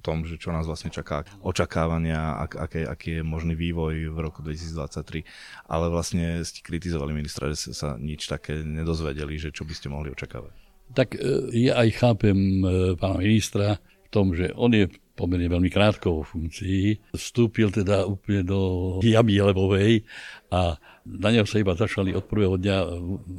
tom, 0.00 0.24
že 0.24 0.40
čo 0.40 0.48
nás 0.48 0.64
vlastne 0.64 0.88
čaká, 0.88 1.28
očakávania, 1.44 2.40
ak, 2.40 2.52
aký, 2.56 2.80
aký 2.88 3.10
je 3.20 3.22
možný 3.22 3.52
vývoj 3.52 4.08
v 4.08 4.16
roku 4.16 4.40
2023. 4.40 5.28
Ale 5.68 5.92
vlastne 5.92 6.40
ste 6.40 6.64
kritizovali 6.64 7.12
ministra, 7.12 7.52
že 7.52 7.76
sa 7.76 8.00
nič 8.00 8.24
také 8.24 8.64
nedozvedeli, 8.64 9.36
že 9.36 9.52
čo 9.52 9.68
by 9.68 9.76
ste 9.76 9.92
mohli 9.92 10.08
očakávať. 10.08 10.56
Tak 10.96 11.20
e, 11.20 11.52
ja 11.68 11.84
aj 11.84 11.88
chápem 12.00 12.64
e, 12.64 12.96
pána 12.96 13.20
ministra 13.20 13.76
v 13.76 14.08
tom, 14.08 14.32
že 14.32 14.56
on 14.56 14.72
je 14.72 14.88
pomerne 15.18 15.50
veľmi 15.50 15.66
krátko 15.66 16.22
vo 16.22 16.22
funkcii. 16.22 17.10
Vstúpil 17.18 17.74
teda 17.74 18.06
úplne 18.06 18.46
do 18.46 18.60
jamy 19.02 19.42
levovej 19.42 20.06
a 20.54 20.78
na 21.02 21.28
neho 21.34 21.48
sa 21.48 21.58
iba 21.58 21.74
začali 21.74 22.14
od 22.14 22.30
prvého 22.30 22.54
dňa 22.54 22.78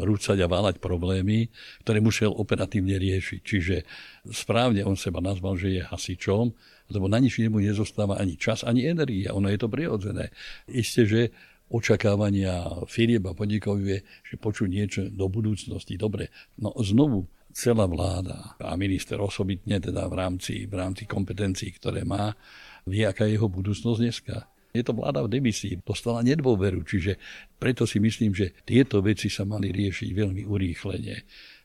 rúcať 0.04 0.38
a 0.44 0.52
váľať 0.52 0.84
problémy, 0.84 1.48
ktoré 1.88 2.04
musel 2.04 2.36
operatívne 2.36 3.00
riešiť. 3.00 3.40
Čiže 3.40 3.76
správne 4.28 4.84
on 4.84 5.00
seba 5.00 5.24
nazval, 5.24 5.56
že 5.56 5.80
je 5.80 5.82
hasičom, 5.88 6.52
lebo 6.92 7.06
na 7.08 7.22
nič 7.22 7.40
nemu 7.40 7.64
nezostáva 7.64 8.20
ani 8.20 8.36
čas, 8.36 8.68
ani 8.68 8.90
energia. 8.90 9.32
Ono 9.38 9.48
je 9.48 9.60
to 9.62 9.72
prirodzené. 9.72 10.34
Isté, 10.68 11.06
že 11.06 11.22
očakávania 11.70 12.84
firieb 12.90 13.30
a 13.30 13.38
podnikov 13.38 13.78
je, 13.86 14.02
že 14.26 14.36
počuť 14.42 14.68
niečo 14.68 15.02
do 15.14 15.30
budúcnosti. 15.30 15.96
Dobre, 15.96 16.34
no 16.58 16.74
znovu, 16.82 17.30
celá 17.54 17.86
vláda 17.90 18.56
a 18.60 18.74
minister 18.80 19.18
osobitne 19.20 19.82
teda 19.82 20.06
v 20.08 20.16
rámci, 20.16 20.54
v 20.70 20.74
rámci 20.78 21.04
kompetencií, 21.10 21.76
ktoré 21.76 22.06
má, 22.06 22.34
vie, 22.86 23.06
aká 23.06 23.26
je 23.26 23.38
jeho 23.38 23.50
budúcnosť 23.50 24.00
dneska. 24.00 24.36
Je 24.70 24.86
to 24.86 24.94
vláda 24.94 25.26
v 25.26 25.42
demisii, 25.42 25.82
dostala 25.82 26.22
nedôveru, 26.22 26.86
čiže 26.86 27.18
preto 27.58 27.90
si 27.90 27.98
myslím, 27.98 28.38
že 28.38 28.54
tieto 28.62 29.02
veci 29.02 29.26
sa 29.26 29.42
mali 29.42 29.74
riešiť 29.74 30.10
veľmi 30.14 30.46
urýchlene 30.46 31.16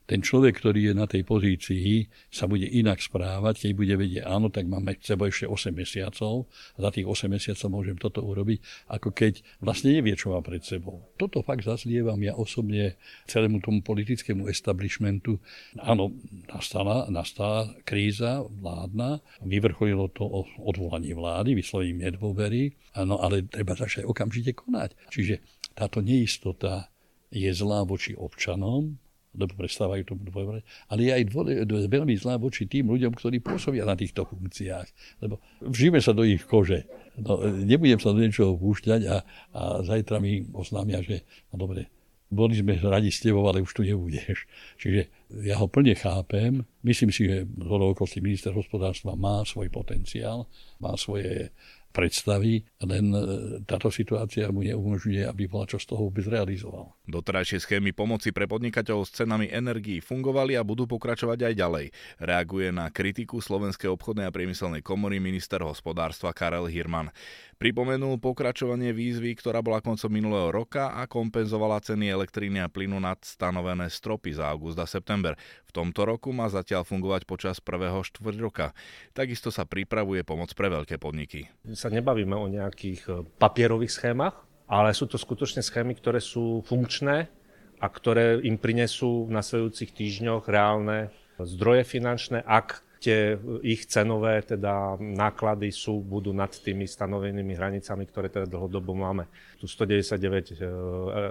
ten 0.05 0.21
človek, 0.21 0.61
ktorý 0.61 0.93
je 0.93 0.95
na 0.95 1.09
tej 1.09 1.25
pozícii, 1.25 2.13
sa 2.29 2.45
bude 2.45 2.69
inak 2.69 3.01
správať, 3.01 3.65
keď 3.65 3.71
bude 3.73 3.95
vedieť, 3.97 4.29
áno, 4.29 4.53
tak 4.53 4.69
máme 4.69 5.01
k 5.01 5.05
sebou 5.05 5.33
ešte 5.33 5.49
8 5.49 5.73
mesiacov 5.73 6.45
a 6.77 6.79
za 6.85 6.91
tých 6.93 7.09
8 7.09 7.33
mesiacov 7.33 7.69
môžem 7.73 7.97
toto 7.97 8.21
urobiť, 8.21 8.61
ako 8.93 9.09
keď 9.17 9.41
vlastne 9.65 9.97
nevie, 9.97 10.13
čo 10.13 10.37
má 10.37 10.45
pred 10.45 10.61
sebou. 10.61 11.09
Toto 11.17 11.41
fakt 11.41 11.65
zazlievam 11.65 12.21
ja 12.21 12.37
osobne 12.37 13.01
celému 13.25 13.65
tomu 13.65 13.81
politickému 13.81 14.45
establishmentu. 14.53 15.41
Áno, 15.81 16.13
nastala, 16.53 17.09
nastala 17.09 17.73
kríza 17.89 18.45
vládna, 18.45 19.25
vyvrcholilo 19.41 20.13
to 20.13 20.29
o 20.29 20.45
odvolaní 20.69 21.17
vlády, 21.17 21.57
vyslovením 21.57 22.13
nedôvery, 22.13 22.77
áno, 22.93 23.25
ale 23.25 23.49
treba 23.49 23.73
začať 23.73 24.05
okamžite 24.05 24.53
konať. 24.53 24.93
Čiže 25.09 25.41
táto 25.73 26.05
neistota 26.05 26.93
je 27.33 27.49
zlá 27.51 27.83
voči 27.89 28.13
občanom, 28.15 29.01
lebo 29.35 29.53
prestávajú 29.59 30.03
to 30.07 30.14
dôverovať, 30.17 30.62
ale 30.91 31.00
je 31.05 31.12
aj 31.12 31.25
dvore, 31.31 31.53
veľmi 31.67 32.14
zlá 32.14 32.38
voči 32.38 32.71
tým 32.71 32.91
ľuďom, 32.91 33.12
ktorí 33.14 33.43
pôsobia 33.43 33.83
na 33.83 33.99
týchto 33.99 34.25
funkciách. 34.25 35.19
Lebo 35.21 35.43
vžijeme 35.62 35.99
sa 35.99 36.14
do 36.14 36.23
ich 36.23 36.47
kože. 36.47 36.87
No, 37.19 37.43
nebudem 37.47 37.99
sa 37.99 38.14
do 38.14 38.23
niečoho 38.23 38.55
púšťať 38.59 39.00
a, 39.11 39.17
a 39.55 39.61
zajtra 39.83 40.19
mi 40.23 40.47
oznámia, 40.55 41.03
že 41.03 41.26
no 41.50 41.59
dobre, 41.59 41.91
boli 42.35 42.59
sme 42.59 42.75
radi 42.83 43.14
s 43.14 43.23
tebou, 43.23 43.47
ale 43.47 43.62
už 43.62 43.71
tu 43.71 43.87
nebudeš. 43.87 44.50
Čiže 44.83 45.07
ja 45.47 45.61
ho 45.62 45.71
plne 45.71 45.95
chápem. 45.95 46.67
Myslím 46.83 47.14
si, 47.14 47.31
že 47.31 47.47
z 47.47 48.19
minister 48.19 48.50
hospodárstva 48.50 49.14
má 49.14 49.47
svoj 49.47 49.71
potenciál, 49.71 50.50
má 50.83 50.99
svoje 50.99 51.55
predstavy, 51.95 52.67
len 52.83 53.15
e, 53.15 53.21
táto 53.63 53.87
situácia 53.95 54.51
mu 54.51 54.67
neumožňuje, 54.67 55.31
aby 55.31 55.47
bola 55.47 55.71
čo 55.71 55.79
z 55.79 55.95
toho 55.95 56.11
vôbec 56.11 56.27
realizoval. 56.27 56.91
Doterajšie 57.07 57.63
schémy 57.63 57.95
pomoci 57.95 58.35
pre 58.35 58.51
podnikateľov 58.51 59.07
s 59.07 59.15
cenami 59.15 59.47
energií 59.47 60.03
fungovali 60.03 60.59
a 60.59 60.67
budú 60.67 60.91
pokračovať 60.91 61.47
aj 61.47 61.55
ďalej. 61.55 61.87
Reaguje 62.19 62.75
na 62.75 62.91
kritiku 62.91 63.39
Slovenskej 63.39 63.95
obchodnej 63.95 64.27
a 64.27 64.35
priemyselnej 64.35 64.83
komory 64.83 65.23
minister 65.23 65.63
hospodárstva 65.63 66.35
Karel 66.35 66.67
Hirman. 66.67 67.15
Pripomenul 67.55 68.19
pokračovanie 68.19 68.91
výzvy, 68.91 69.39
ktorá 69.39 69.63
bola 69.63 69.79
koncom 69.79 70.11
minulého 70.11 70.51
roka 70.51 70.91
a 70.91 71.07
kompenzovala 71.07 71.79
ceny 71.79 72.11
elektriny 72.11 72.59
a 72.59 72.67
plynu 72.67 72.99
nad 72.99 73.23
stanovené 73.23 73.87
stropy 73.87 74.35
za 74.35 74.51
august 74.51 74.83
a 74.83 74.91
september. 74.91 75.39
V 75.65 75.71
tomto 75.71 76.03
roku 76.03 76.35
má 76.35 76.51
zatiaľ 76.51 76.83
fungovať 76.83 77.23
počas 77.31 77.63
prvého 77.63 78.03
štvrť 78.03 78.39
roka. 78.43 78.67
Takisto 79.15 79.55
sa 79.55 79.63
pripravuje 79.63 80.27
pomoc 80.27 80.51
pre 80.59 80.67
veľké 80.67 80.99
podniky. 80.99 81.47
Sa 81.85 81.93
nebavíme 81.93 82.33
o 82.33 82.49
nejakých 82.49 83.00
e, 83.05 83.12
papierových 83.37 83.93
schémach, 83.93 84.41
ale 84.64 84.97
sú 84.97 85.05
to 85.05 85.21
skutočne 85.21 85.61
schémy, 85.61 85.93
ktoré 85.93 86.17
sú 86.17 86.64
funkčné 86.64 87.29
a 87.76 87.87
ktoré 87.93 88.41
im 88.41 88.57
prinesú 88.57 89.29
v 89.29 89.37
nasledujúcich 89.37 89.93
týždňoch 89.93 90.49
reálne 90.49 91.12
zdroje 91.37 91.85
finančné, 91.85 92.41
ak 92.41 92.81
tie 93.05 93.37
ich 93.61 93.85
cenové 93.85 94.41
teda 94.41 94.97
náklady 94.97 95.69
sú, 95.69 96.00
budú 96.00 96.33
nad 96.33 96.49
tými 96.49 96.88
stanovenými 96.88 97.53
hranicami, 97.53 98.09
ktoré 98.09 98.33
teda 98.33 98.49
dlhodobo 98.49 98.97
máme. 98.97 99.29
Tu 99.61 99.69
199 99.69 100.17
e, 100.17 100.64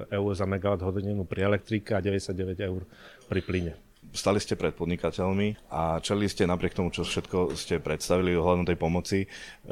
eur 0.06 0.32
za 0.38 0.46
megawatt 0.46 0.86
hodinu 0.86 1.26
pri 1.26 1.50
elektrike 1.50 1.98
a 1.98 2.06
99 2.06 2.62
eur 2.62 2.86
pri 3.26 3.42
plyne 3.42 3.74
stali 4.12 4.44
ste 4.44 4.60
pred 4.60 4.76
podnikateľmi 4.76 5.72
a 5.72 6.04
čeli 6.04 6.28
ste 6.28 6.44
napriek 6.44 6.76
tomu, 6.76 6.92
čo 6.92 7.08
všetko 7.08 7.56
ste 7.56 7.80
predstavili 7.80 8.36
ohľadom 8.36 8.68
tej 8.68 8.78
pomoci, 8.78 9.20
e, 9.24 9.28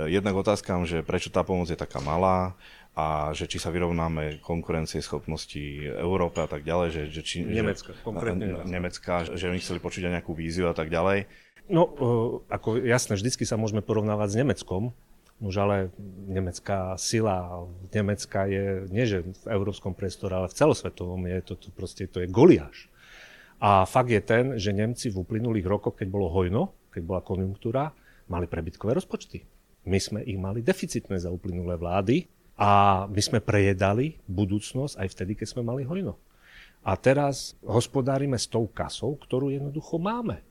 jednak 0.07 0.37
otázkam, 0.39 0.87
že 0.87 1.03
prečo 1.03 1.27
tá 1.33 1.43
pomoc 1.43 1.67
je 1.67 1.75
taká 1.75 1.99
malá, 1.99 2.55
a 2.91 3.31
že 3.31 3.47
či 3.47 3.55
sa 3.55 3.71
vyrovnáme 3.71 4.43
konkurencie 4.43 4.99
schopnosti 4.99 5.63
Európy 5.95 6.43
a 6.43 6.49
tak 6.51 6.67
ďalej, 6.67 6.87
že, 6.91 7.03
že 7.07 7.21
či, 7.23 7.37
Nemecka, 7.39 7.95
že, 7.95 8.03
konkrétne 8.03 8.67
Nemecka, 8.67 9.23
že 9.31 9.47
oni 9.47 9.63
chceli 9.63 9.79
počuť 9.79 10.11
aj 10.11 10.13
nejakú 10.19 10.35
víziu 10.35 10.67
a 10.67 10.75
tak 10.75 10.91
ďalej. 10.91 11.23
No, 11.71 11.87
e, 11.87 12.51
ako 12.51 12.83
jasné, 12.83 13.15
vždycky 13.15 13.47
sa 13.47 13.55
môžeme 13.55 13.79
porovnávať 13.79 14.35
s 14.35 14.39
Nemeckom, 14.43 14.91
už 15.41 15.55
ale 15.57 15.89
nemecká 16.29 16.93
sila, 17.01 17.65
Nemecka 17.89 18.45
je, 18.45 18.85
nie 18.93 19.09
že 19.09 19.25
v 19.25 19.45
európskom 19.49 19.97
priestore, 19.97 20.37
ale 20.37 20.51
v 20.51 20.57
celosvetovom 20.59 21.25
je 21.25 21.39
to, 21.41 21.53
to 21.57 21.67
proste, 21.73 22.05
to 22.13 22.21
je 22.21 22.29
goliáš. 22.29 22.90
A 23.61 23.85
fakt 23.85 24.09
je 24.09 24.21
ten, 24.25 24.57
že 24.57 24.73
Nemci 24.73 25.13
v 25.13 25.21
uplynulých 25.21 25.69
rokoch, 25.69 25.93
keď 26.01 26.09
bolo 26.09 26.33
hojno, 26.33 26.73
keď 26.89 27.01
bola 27.05 27.21
konjunktúra, 27.21 27.93
mali 28.25 28.49
prebytkové 28.49 28.97
rozpočty. 28.97 29.45
My 29.85 30.01
sme 30.01 30.25
ich 30.25 30.37
mali 30.41 30.65
deficitné 30.65 31.21
za 31.21 31.29
uplynulé 31.29 31.77
vlády 31.77 32.25
a 32.57 33.05
my 33.05 33.21
sme 33.21 33.37
prejedali 33.37 34.17
budúcnosť 34.25 34.97
aj 34.97 35.07
vtedy, 35.13 35.31
keď 35.37 35.47
sme 35.53 35.61
mali 35.61 35.85
hojno. 35.85 36.17
A 36.81 36.97
teraz 36.97 37.53
hospodárime 37.61 38.41
s 38.41 38.49
tou 38.49 38.65
kasou, 38.65 39.13
ktorú 39.13 39.53
jednoducho 39.53 40.01
máme. 40.01 40.41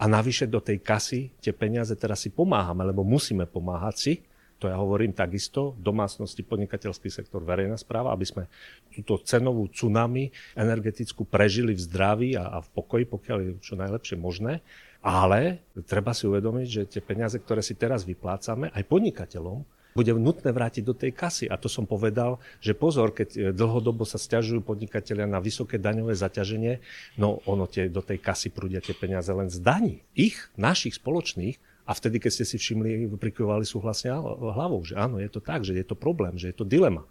A 0.00 0.08
navyše 0.08 0.48
do 0.48 0.64
tej 0.64 0.80
kasy 0.80 1.28
tie 1.44 1.52
peniaze 1.52 1.92
teraz 2.00 2.24
si 2.24 2.32
pomáhame, 2.32 2.80
lebo 2.88 3.04
musíme 3.04 3.44
pomáhať 3.44 3.96
si. 3.96 4.12
To 4.58 4.66
ja 4.66 4.74
hovorím 4.74 5.14
takisto, 5.14 5.78
domácnosti, 5.78 6.42
podnikateľský 6.42 7.14
sektor, 7.14 7.46
verejná 7.46 7.78
správa, 7.78 8.10
aby 8.10 8.26
sme 8.26 8.42
túto 8.90 9.22
cenovú 9.22 9.70
tsunami 9.70 10.34
energetickú 10.58 11.22
prežili 11.22 11.78
v 11.78 11.84
zdraví 11.86 12.30
a, 12.34 12.58
a 12.58 12.58
v 12.58 12.68
pokoji, 12.74 13.04
pokiaľ 13.06 13.38
je 13.38 13.50
čo 13.62 13.78
najlepšie 13.78 14.18
možné. 14.18 14.58
Ale 14.98 15.62
treba 15.86 16.10
si 16.10 16.26
uvedomiť, 16.26 16.66
že 16.66 16.82
tie 16.98 17.02
peniaze, 17.02 17.38
ktoré 17.38 17.62
si 17.62 17.78
teraz 17.78 18.02
vyplácame 18.02 18.74
aj 18.74 18.82
podnikateľom, 18.90 19.62
bude 19.98 20.14
nutné 20.14 20.54
vrátiť 20.54 20.82
do 20.86 20.94
tej 20.94 21.10
kasy. 21.10 21.50
A 21.50 21.58
to 21.58 21.66
som 21.66 21.82
povedal, 21.82 22.38
že 22.62 22.76
pozor, 22.76 23.10
keď 23.10 23.28
e, 23.34 23.38
dlhodobo 23.50 24.06
sa 24.06 24.14
stiažujú 24.14 24.62
podnikatelia 24.62 25.26
na 25.26 25.42
vysoké 25.42 25.74
daňové 25.74 26.14
zaťaženie, 26.14 26.78
no 27.18 27.42
ono 27.50 27.66
tie, 27.66 27.90
do 27.90 27.98
tej 27.98 28.22
kasy 28.22 28.54
prúdia 28.54 28.78
tie 28.78 28.94
peniaze 28.94 29.30
len 29.34 29.50
z 29.50 29.58
daní. 29.58 30.06
Ich, 30.14 30.50
našich 30.54 30.98
spoločných, 31.02 31.58
a 31.88 31.96
vtedy, 31.96 32.20
keď 32.20 32.30
ste 32.36 32.44
si 32.44 32.56
všimli, 32.60 33.08
prikyvovali 33.16 33.64
súhlasne 33.64 34.12
hlavou, 34.12 34.84
že 34.84 34.92
áno, 34.92 35.16
je 35.16 35.32
to 35.32 35.40
tak, 35.40 35.64
že 35.64 35.72
je 35.72 35.86
to 35.88 35.96
problém, 35.96 36.36
že 36.36 36.52
je 36.52 36.56
to 36.60 36.68
dilema. 36.68 37.08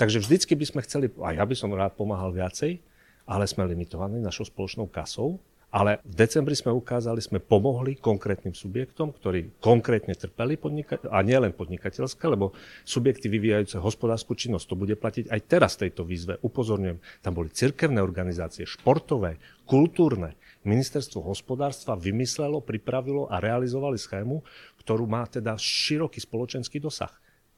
Takže 0.00 0.24
vždycky 0.24 0.56
by 0.56 0.64
sme 0.64 0.80
chceli, 0.88 1.12
a 1.20 1.36
ja 1.36 1.44
by 1.44 1.52
som 1.52 1.68
rád 1.76 1.92
pomáhal 1.92 2.32
viacej, 2.32 2.80
ale 3.28 3.44
sme 3.44 3.68
limitovaní 3.68 4.16
našou 4.16 4.48
spoločnou 4.48 4.88
kasou 4.88 5.36
ale 5.68 6.00
v 6.00 6.14
decembri 6.16 6.56
sme 6.56 6.72
ukázali, 6.72 7.20
sme 7.20 7.44
pomohli 7.44 8.00
konkrétnym 8.00 8.56
subjektom, 8.56 9.12
ktorí 9.12 9.60
konkrétne 9.60 10.16
trpeli 10.16 10.56
podnika- 10.56 11.00
a 11.12 11.20
nielen 11.20 11.52
podnikateľské, 11.52 12.24
lebo 12.24 12.56
subjekty 12.88 13.28
vyvíjajúce 13.28 13.76
hospodárskú 13.76 14.32
činnosť, 14.32 14.64
to 14.64 14.80
bude 14.80 14.96
platiť 14.96 15.28
aj 15.28 15.40
teraz 15.44 15.76
tejto 15.76 16.08
výzve. 16.08 16.40
Upozorňujem, 16.40 17.22
tam 17.22 17.32
boli 17.36 17.52
cirkevné 17.52 18.00
organizácie, 18.00 18.64
športové, 18.64 19.36
kultúrne. 19.68 20.34
Ministerstvo 20.64 21.22
hospodárstva 21.22 21.94
vymyslelo, 21.94 22.64
pripravilo 22.64 23.30
a 23.30 23.38
realizovali 23.38 24.00
schému, 24.00 24.42
ktorú 24.82 25.04
má 25.06 25.28
teda 25.28 25.54
široký 25.54 26.18
spoločenský 26.18 26.82
dosah. 26.82 27.12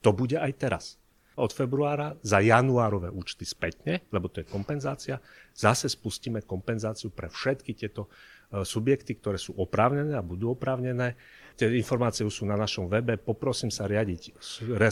To 0.04 0.10
bude 0.12 0.36
aj 0.36 0.52
teraz. 0.58 0.99
Od 1.40 1.52
februára 1.56 2.14
za 2.20 2.44
januárové 2.44 3.08
účty 3.08 3.48
spätne, 3.48 4.04
lebo 4.12 4.28
to 4.28 4.44
je 4.44 4.46
kompenzácia. 4.46 5.16
Zase 5.56 5.88
spustíme 5.88 6.44
kompenzáciu 6.44 7.08
pre 7.08 7.32
všetky 7.32 7.72
tieto 7.72 8.06
e, 8.06 8.60
subjekty, 8.62 9.16
ktoré 9.16 9.40
sú 9.40 9.56
oprávnené 9.56 10.14
a 10.14 10.22
budú 10.22 10.52
oprávnené. 10.52 11.16
Tie 11.56 11.68
informácie 11.76 12.24
sú 12.28 12.48
na 12.48 12.56
našom 12.56 12.88
webe. 12.88 13.20
Poprosím 13.20 13.68
sa 13.68 13.84
riadiť 13.84 14.32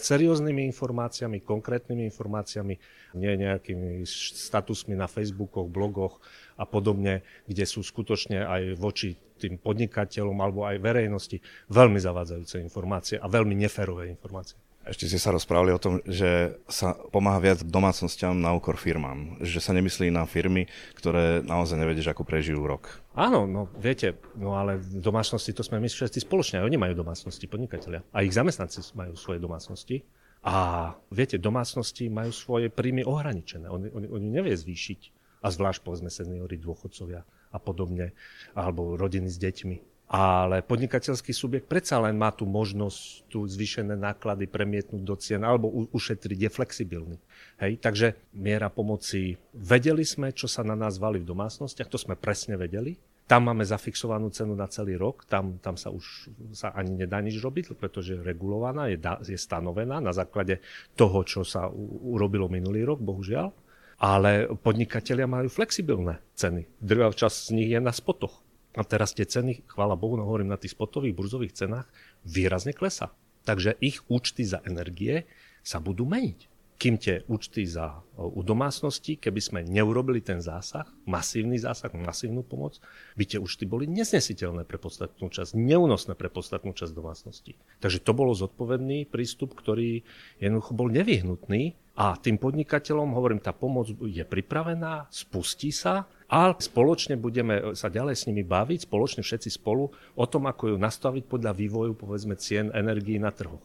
serióznymi 0.00 0.68
informáciami, 0.68 1.40
konkrétnymi 1.40 2.04
informáciami, 2.08 2.74
nie 3.16 3.32
nejakými 3.40 4.04
statusmi 4.08 4.92
na 4.92 5.08
Facebookoch, 5.08 5.68
blogoch 5.68 6.20
a 6.60 6.68
podobne, 6.68 7.24
kde 7.48 7.64
sú 7.64 7.80
skutočne 7.80 8.44
aj 8.44 8.76
voči 8.76 9.16
tým 9.38 9.56
podnikateľom 9.56 10.36
alebo 10.42 10.66
aj 10.66 10.82
verejnosti 10.82 11.38
veľmi 11.70 12.02
zavádzajúce 12.02 12.58
informácie 12.58 13.16
a 13.16 13.30
veľmi 13.30 13.54
neférové 13.54 14.10
informácie. 14.10 14.58
Ešte 14.88 15.04
ste 15.04 15.20
sa 15.20 15.36
rozprávali 15.36 15.76
o 15.76 15.82
tom, 15.82 16.00
že 16.08 16.56
sa 16.64 16.96
pomáha 17.12 17.36
viac 17.44 17.60
domácnostiam 17.60 18.32
na 18.32 18.56
úkor 18.56 18.80
firmám. 18.80 19.36
Že 19.44 19.60
sa 19.60 19.72
nemyslí 19.76 20.08
na 20.08 20.24
firmy, 20.24 20.64
ktoré 20.96 21.44
naozaj 21.44 21.76
nevedeš, 21.76 22.08
ako 22.08 22.24
prežijú 22.24 22.64
rok. 22.64 23.04
Áno, 23.12 23.44
no 23.44 23.68
viete, 23.76 24.16
no 24.32 24.56
ale 24.56 24.80
v 24.80 25.04
domácnosti 25.04 25.52
to 25.52 25.60
sme 25.60 25.76
my 25.76 25.92
všetci 25.92 26.24
spoločne. 26.24 26.64
Oni 26.64 26.80
majú 26.80 26.96
domácnosti, 26.96 27.44
podnikatelia. 27.44 28.00
A 28.16 28.24
ich 28.24 28.32
zamestnanci 28.32 28.80
majú 28.96 29.12
svoje 29.12 29.44
domácnosti. 29.44 30.08
A 30.40 30.96
viete, 31.12 31.36
domácnosti 31.36 32.08
majú 32.08 32.32
svoje 32.32 32.72
príjmy 32.72 33.04
ohraničené. 33.04 33.68
Oni, 33.68 33.92
oni, 33.92 34.08
oni 34.08 34.26
nevie 34.32 34.56
zvýšiť. 34.56 35.00
A 35.44 35.52
zvlášť 35.52 35.84
povedzme 35.84 36.08
seniory, 36.08 36.56
dôchodcovia 36.56 37.28
a 37.52 37.58
podobne, 37.60 38.16
alebo 38.56 38.96
rodiny 38.96 39.28
s 39.28 39.36
deťmi 39.36 39.97
ale 40.08 40.64
podnikateľský 40.64 41.36
subjekt 41.36 41.68
predsa 41.68 42.00
len 42.00 42.16
má 42.16 42.32
tú 42.32 42.48
možnosť 42.48 43.28
tu 43.28 43.44
zvýšené 43.44 43.92
náklady 43.92 44.48
premietnúť 44.48 45.02
do 45.04 45.16
cien 45.20 45.44
alebo 45.44 45.68
ušetriť, 45.92 46.48
je 46.48 46.50
flexibilný. 46.50 47.16
Hej, 47.60 47.84
takže 47.84 48.16
miera 48.32 48.72
pomoci, 48.72 49.36
vedeli 49.52 50.08
sme, 50.08 50.32
čo 50.32 50.48
sa 50.48 50.64
na 50.64 50.72
nás 50.72 50.96
valí 50.96 51.20
v 51.20 51.28
domácnostiach, 51.28 51.92
to 51.92 52.00
sme 52.00 52.16
presne 52.16 52.56
vedeli. 52.56 52.96
Tam 53.28 53.44
máme 53.44 53.60
zafixovanú 53.60 54.32
cenu 54.32 54.56
na 54.56 54.64
celý 54.72 54.96
rok, 54.96 55.28
tam, 55.28 55.60
tam 55.60 55.76
sa 55.76 55.92
už 55.92 56.32
sa 56.56 56.72
ani 56.72 57.04
nedá 57.04 57.20
nič 57.20 57.36
robiť, 57.44 57.76
pretože 57.76 58.16
je 58.16 58.24
regulovaná, 58.24 58.88
je, 58.88 58.96
da, 58.96 59.20
je 59.20 59.36
stanovená 59.36 60.00
na 60.00 60.16
základe 60.16 60.64
toho, 60.96 61.20
čo 61.28 61.44
sa 61.44 61.68
u, 61.68 62.16
urobilo 62.16 62.48
minulý 62.48 62.88
rok, 62.88 63.04
bohužiaľ. 63.04 63.52
Ale 64.00 64.48
podnikatelia 64.64 65.28
majú 65.28 65.52
flexibilné 65.52 66.22
ceny. 66.38 66.64
Druhá 66.80 67.12
časť 67.12 67.36
z 67.36 67.52
nich 67.52 67.68
je 67.68 67.82
na 67.82 67.92
spotoch. 67.92 68.47
A 68.78 68.86
teraz 68.86 69.10
tie 69.10 69.26
ceny, 69.26 69.66
chvála 69.66 69.98
Bohu, 69.98 70.14
no 70.14 70.22
hovorím 70.22 70.54
na 70.54 70.60
tých 70.60 70.78
spotových 70.78 71.18
burzových 71.18 71.58
cenách, 71.58 71.90
výrazne 72.22 72.70
klesá. 72.70 73.10
Takže 73.42 73.74
ich 73.82 74.06
účty 74.06 74.46
za 74.46 74.62
energie 74.62 75.26
sa 75.66 75.82
budú 75.82 76.06
meniť. 76.06 76.46
Kým 76.78 76.94
tie 76.94 77.26
účty 77.26 77.66
za, 77.66 78.06
u 78.14 78.38
domácnosti, 78.46 79.18
keby 79.18 79.40
sme 79.42 79.60
neurobili 79.66 80.22
ten 80.22 80.38
zásah, 80.38 80.86
masívny 81.10 81.58
zásah, 81.58 81.90
masívnu 81.90 82.46
pomoc, 82.46 82.78
by 83.18 83.26
tie 83.26 83.42
účty 83.42 83.66
boli 83.66 83.90
nesnesiteľné 83.90 84.62
pre 84.62 84.78
podstatnú 84.78 85.26
časť, 85.26 85.58
neúnosné 85.58 86.14
pre 86.14 86.30
podstatnú 86.30 86.70
časť 86.70 86.94
domácnosti. 86.94 87.58
Takže 87.82 87.98
to 87.98 88.14
bolo 88.14 88.30
zodpovedný 88.30 89.10
prístup, 89.10 89.58
ktorý 89.58 90.06
jednoducho 90.38 90.78
bol 90.78 90.86
nevyhnutný 90.86 91.74
a 91.98 92.14
tým 92.14 92.38
podnikateľom, 92.38 93.10
hovorím, 93.10 93.42
tá 93.42 93.50
pomoc 93.50 93.90
je 93.90 94.22
pripravená, 94.22 95.10
spustí 95.10 95.74
sa 95.74 96.06
a 96.28 96.52
spoločne 96.52 97.16
budeme 97.16 97.72
sa 97.72 97.88
ďalej 97.88 98.14
s 98.20 98.26
nimi 98.28 98.44
baviť, 98.44 98.84
spoločne 98.84 99.24
všetci 99.24 99.56
spolu, 99.56 99.88
o 100.12 100.24
tom, 100.28 100.44
ako 100.44 100.72
ju 100.72 100.76
nastaviť 100.76 101.24
podľa 101.24 101.56
vývoju, 101.56 101.96
povedzme, 101.96 102.36
cien 102.36 102.68
energií 102.76 103.16
na 103.16 103.32
trhoch. 103.32 103.64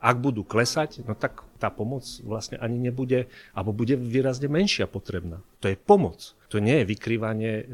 Ak 0.00 0.16
budú 0.16 0.42
klesať, 0.42 1.04
no 1.04 1.12
tak 1.12 1.44
tá 1.60 1.68
pomoc 1.68 2.02
vlastne 2.24 2.56
ani 2.56 2.80
nebude, 2.80 3.28
alebo 3.52 3.76
bude 3.76 3.94
výrazne 4.00 4.48
menšia 4.48 4.88
potrebná. 4.88 5.44
To 5.60 5.68
je 5.68 5.76
pomoc. 5.76 6.34
To 6.48 6.56
nie 6.56 6.82
je 6.82 6.88
vykrývanie 6.88 7.52
e, 7.52 7.64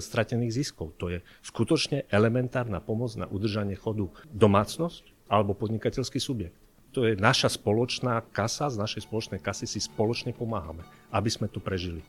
stratených 0.00 0.64
ziskov. 0.64 0.96
To 0.96 1.12
je 1.12 1.20
skutočne 1.44 2.08
elementárna 2.08 2.80
pomoc 2.80 3.12
na 3.20 3.28
udržanie 3.28 3.76
chodu 3.76 4.08
domácnosť 4.32 5.28
alebo 5.28 5.52
podnikateľský 5.52 6.18
subjekt 6.18 6.56
to 6.94 7.10
je 7.10 7.18
naša 7.18 7.50
spoločná 7.50 8.22
kasa, 8.30 8.70
z 8.70 8.78
našej 8.78 9.10
spoločnej 9.10 9.42
kasy 9.42 9.66
si 9.66 9.82
spoločne 9.82 10.30
pomáhame, 10.30 10.86
aby 11.10 11.26
sme 11.26 11.50
tu 11.50 11.58
prežili. 11.58 12.06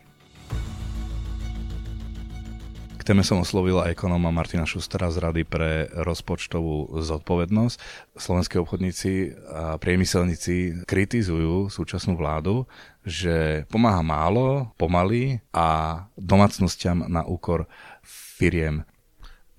K 3.06 3.14
téme 3.14 3.22
som 3.22 3.38
oslovila 3.38 3.86
ekonóma 3.94 4.34
Martina 4.34 4.66
Šustera 4.66 5.14
z 5.14 5.22
Rady 5.22 5.46
pre 5.46 5.86
rozpočtovú 5.94 6.90
zodpovednosť. 7.06 7.78
Slovenskí 8.18 8.58
obchodníci 8.58 9.30
a 9.46 9.78
priemyselníci 9.78 10.90
kritizujú 10.90 11.70
súčasnú 11.70 12.18
vládu, 12.18 12.66
že 13.06 13.70
pomáha 13.70 14.02
málo, 14.02 14.74
pomaly 14.82 15.38
a 15.54 16.02
domácnostiam 16.18 17.06
na 17.06 17.22
úkor 17.22 17.70
firiem. 18.02 18.90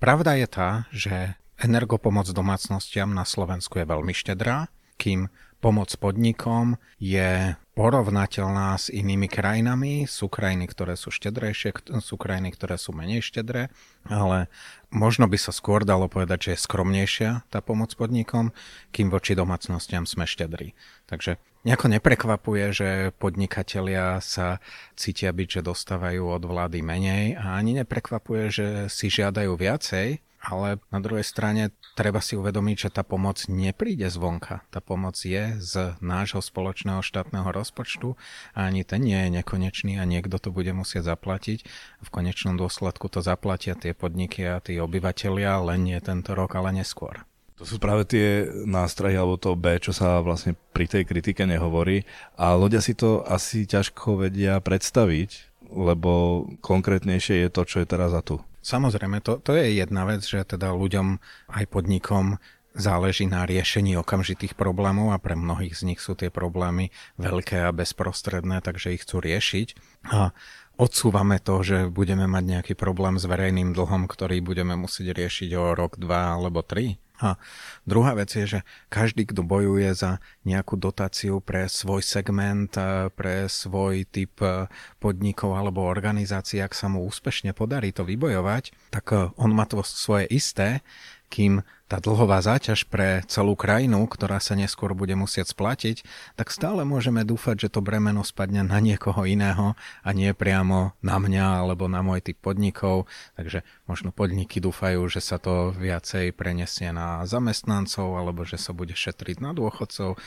Pravda 0.03 0.35
je 0.35 0.47
tá, 0.51 0.69
že 0.91 1.39
energopomoc 1.55 2.27
domácnostiam 2.35 3.15
na 3.15 3.23
Slovensku 3.23 3.79
je 3.79 3.87
veľmi 3.87 4.11
štedrá 4.11 4.67
kým 4.97 5.29
pomoc 5.57 5.89
podnikom 5.97 6.77
je 7.01 7.57
porovnateľná 7.77 8.73
s 8.73 8.89
inými 8.89 9.29
krajinami. 9.29 10.09
Sú 10.09 10.29
krajiny, 10.29 10.65
ktoré 10.65 10.97
sú 10.97 11.13
štedrejšie, 11.13 12.01
sú 12.01 12.17
krajiny, 12.17 12.49
ktoré 12.53 12.81
sú 12.81 12.93
menej 12.93 13.21
štedré, 13.21 13.69
ale 14.09 14.49
možno 14.89 15.29
by 15.29 15.37
sa 15.37 15.53
skôr 15.53 15.85
dalo 15.85 16.09
povedať, 16.09 16.49
že 16.49 16.51
je 16.57 16.63
skromnejšia 16.65 17.29
tá 17.53 17.61
pomoc 17.61 17.93
podnikom, 17.93 18.49
kým 18.89 19.13
voči 19.13 19.37
domácnostiam 19.37 20.09
sme 20.09 20.25
štedrí. 20.25 20.73
Takže 21.05 21.37
nejako 21.69 21.93
neprekvapuje, 21.93 22.65
že 22.73 22.89
podnikatelia 23.21 24.17
sa 24.25 24.57
cítia 24.97 25.29
byť, 25.29 25.61
že 25.61 25.67
dostávajú 25.69 26.25
od 26.25 26.43
vlády 26.49 26.81
menej 26.81 27.37
a 27.37 27.61
ani 27.61 27.77
neprekvapuje, 27.77 28.43
že 28.49 28.67
si 28.89 29.13
žiadajú 29.13 29.53
viacej, 29.53 30.26
ale 30.47 30.79
na 30.87 31.03
druhej 31.03 31.27
strane 31.27 31.75
treba 31.99 32.23
si 32.23 32.39
uvedomiť, 32.39 32.87
že 32.87 32.93
tá 32.95 33.03
pomoc 33.03 33.43
nepríde 33.51 34.07
zvonka. 34.07 34.63
Tá 34.71 34.79
pomoc 34.79 35.19
je 35.19 35.59
z 35.59 35.99
nášho 35.99 36.39
spoločného 36.39 37.03
štátneho 37.03 37.51
rozpočtu 37.51 38.15
a 38.55 38.71
ani 38.71 38.87
ten 38.87 39.03
nie 39.03 39.19
je 39.27 39.43
nekonečný 39.43 39.99
a 39.99 40.07
niekto 40.07 40.39
to 40.39 40.55
bude 40.55 40.71
musieť 40.71 41.11
zaplatiť. 41.11 41.67
V 41.99 42.09
konečnom 42.09 42.55
dôsledku 42.55 43.11
to 43.11 43.19
zaplatia 43.19 43.75
tie 43.75 43.91
podniky 43.91 44.47
a 44.47 44.63
tí 44.63 44.79
obyvateľia 44.79 45.59
len 45.67 45.83
nie 45.83 45.99
tento 45.99 46.31
rok, 46.31 46.55
ale 46.55 46.71
neskôr. 46.71 47.27
To 47.57 47.65
sú 47.65 47.81
práve 47.81 48.05
tie 48.05 48.45
nástrahy 48.69 49.17
alebo 49.17 49.35
to 49.35 49.57
B, 49.57 49.81
čo 49.81 49.89
sa 49.89 50.21
vlastne 50.21 50.53
pri 50.77 50.85
tej 50.85 51.09
kritike 51.09 51.41
nehovorí 51.41 52.05
a 52.37 52.53
ľudia 52.53 52.85
si 52.85 52.93
to 52.93 53.25
asi 53.25 53.65
ťažko 53.65 54.29
vedia 54.29 54.61
predstaviť, 54.61 55.57
lebo 55.73 56.45
konkrétnejšie 56.61 57.43
je 57.43 57.49
to, 57.49 57.65
čo 57.65 57.81
je 57.81 57.89
teraz 57.89 58.13
za 58.13 58.21
tu. 58.21 58.37
Samozrejme, 58.67 59.23
to, 59.23 59.39
to 59.39 59.55
je 59.55 59.79
jedna 59.79 60.03
vec, 60.03 60.27
že 60.27 60.43
teda 60.43 60.75
ľuďom 60.75 61.23
aj 61.55 61.63
podnikom 61.71 62.35
záleží 62.75 63.23
na 63.23 63.47
riešení 63.47 63.95
okamžitých 63.95 64.59
problémov 64.59 65.15
a 65.15 65.23
pre 65.23 65.39
mnohých 65.39 65.71
z 65.71 65.81
nich 65.87 66.03
sú 66.03 66.19
tie 66.19 66.27
problémy 66.27 66.91
veľké 67.15 67.63
a 67.63 67.71
bezprostredné, 67.71 68.59
takže 68.59 68.99
ich 68.99 69.07
chcú 69.07 69.23
riešiť. 69.23 69.67
A 70.11 70.35
odsúvame 70.75 71.39
to, 71.39 71.63
že 71.63 71.87
budeme 71.87 72.27
mať 72.27 72.43
nejaký 72.43 72.73
problém 72.75 73.15
s 73.15 73.23
verejným 73.23 73.71
dlhom, 73.71 74.03
ktorý 74.05 74.43
budeme 74.43 74.75
musieť 74.75 75.15
riešiť 75.15 75.49
o 75.55 75.71
rok, 75.71 75.95
dva 75.95 76.35
alebo 76.35 76.59
tri. 76.59 76.99
A 77.17 77.41
druhá 77.89 78.13
vec 78.13 78.29
je, 78.29 78.45
že 78.45 78.59
každý, 78.93 79.25
kto 79.25 79.41
bojuje 79.41 79.89
za 79.97 80.21
nejakú 80.45 80.77
dotáciu 80.77 81.41
pre 81.41 81.65
svoj 81.65 82.05
segment, 82.05 82.69
pre 83.17 83.49
svoj 83.49 84.05
typ 84.05 84.37
e, 84.41 84.69
podnikov 85.01 85.57
alebo 85.57 85.81
organizácií, 85.81 86.61
ak 86.61 86.77
sa 86.77 86.85
mu 86.91 87.01
úspešne 87.09 87.57
podarí 87.57 87.89
to 87.89 88.05
vybojovať, 88.05 88.93
tak 88.93 89.05
e, 89.13 89.33
on 89.33 89.49
má 89.49 89.65
to 89.65 89.81
svoje 89.81 90.29
isté, 90.29 90.85
kým 91.33 91.65
tá 91.87 92.03
dlhová 92.03 92.43
záťaž 92.43 92.91
pre 92.91 93.23
celú 93.31 93.55
krajinu, 93.55 94.03
ktorá 94.11 94.43
sa 94.43 94.59
neskôr 94.59 94.91
bude 94.91 95.15
musieť 95.15 95.55
splatiť, 95.55 96.03
tak 96.35 96.51
stále 96.51 96.83
môžeme 96.83 97.23
dúfať, 97.23 97.67
že 97.67 97.73
to 97.73 97.79
bremeno 97.79 98.27
spadne 98.27 98.67
na 98.67 98.83
niekoho 98.83 99.23
iného 99.23 99.79
a 100.03 100.09
nie 100.11 100.35
priamo 100.35 100.91
na 100.99 101.15
mňa 101.15 101.63
alebo 101.63 101.87
na 101.87 102.03
môj 102.03 102.19
typ 102.19 102.37
podnikov. 102.43 103.07
Takže 103.39 103.63
možno 103.87 104.11
podniky 104.11 104.59
dúfajú, 104.59 104.99
že 105.07 105.23
sa 105.23 105.39
to 105.39 105.71
viacej 105.71 106.35
prenesie 106.35 106.91
na 106.91 107.23
zamestnancov 107.23 108.19
alebo 108.19 108.43
že 108.43 108.59
sa 108.59 108.75
bude 108.75 108.91
šetriť 108.91 109.39
na 109.39 109.55
dôchodcov. 109.55 110.19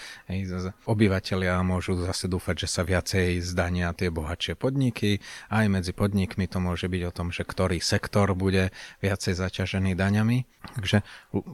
Obyvatelia 0.89 1.61
môžu 1.61 2.01
zase 2.01 2.25
dúfať, 2.25 2.65
že 2.65 2.69
sa 2.73 2.83
viacej 2.89 3.45
zdania 3.45 3.93
tie 3.93 4.09
bohatšie 4.09 4.57
podniky. 4.57 5.21
Aj 5.53 5.69
medzi 5.69 5.93
podnikmi 5.93 6.49
to 6.49 6.57
môže 6.57 6.89
byť 6.89 7.03
o 7.05 7.13
tom, 7.13 7.29
že 7.29 7.45
ktorý 7.45 7.85
sektor 7.85 8.33
bude 8.33 8.73
viacej 9.05 9.37
zaťažený 9.37 9.93
daňami. 9.93 10.49
Takže 10.61 11.05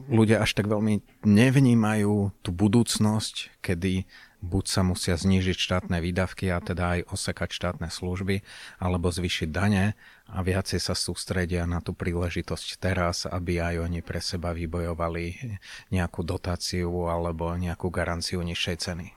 ľudia 0.05 0.45
až 0.45 0.53
tak 0.53 0.69
veľmi 0.69 1.01
nevnímajú 1.25 2.29
tú 2.45 2.49
budúcnosť, 2.53 3.61
kedy 3.65 4.05
buď 4.41 4.65
sa 4.69 4.81
musia 4.85 5.15
znížiť 5.17 5.57
štátne 5.57 5.97
výdavky 5.97 6.53
a 6.53 6.61
teda 6.61 6.97
aj 6.97 7.09
osekať 7.09 7.49
štátne 7.49 7.89
služby, 7.89 8.45
alebo 8.77 9.09
zvyšiť 9.09 9.49
dane 9.49 9.97
a 10.29 10.37
viacej 10.45 10.77
sa 10.77 10.93
sústredia 10.93 11.65
na 11.65 11.81
tú 11.81 11.97
príležitosť 11.97 12.77
teraz, 12.77 13.25
aby 13.25 13.57
aj 13.57 13.89
oni 13.89 13.99
pre 14.05 14.21
seba 14.21 14.53
vybojovali 14.53 15.57
nejakú 15.89 16.21
dotáciu 16.21 17.09
alebo 17.09 17.49
nejakú 17.57 17.89
garanciu 17.89 18.45
nižšej 18.45 18.77
ceny. 18.77 19.07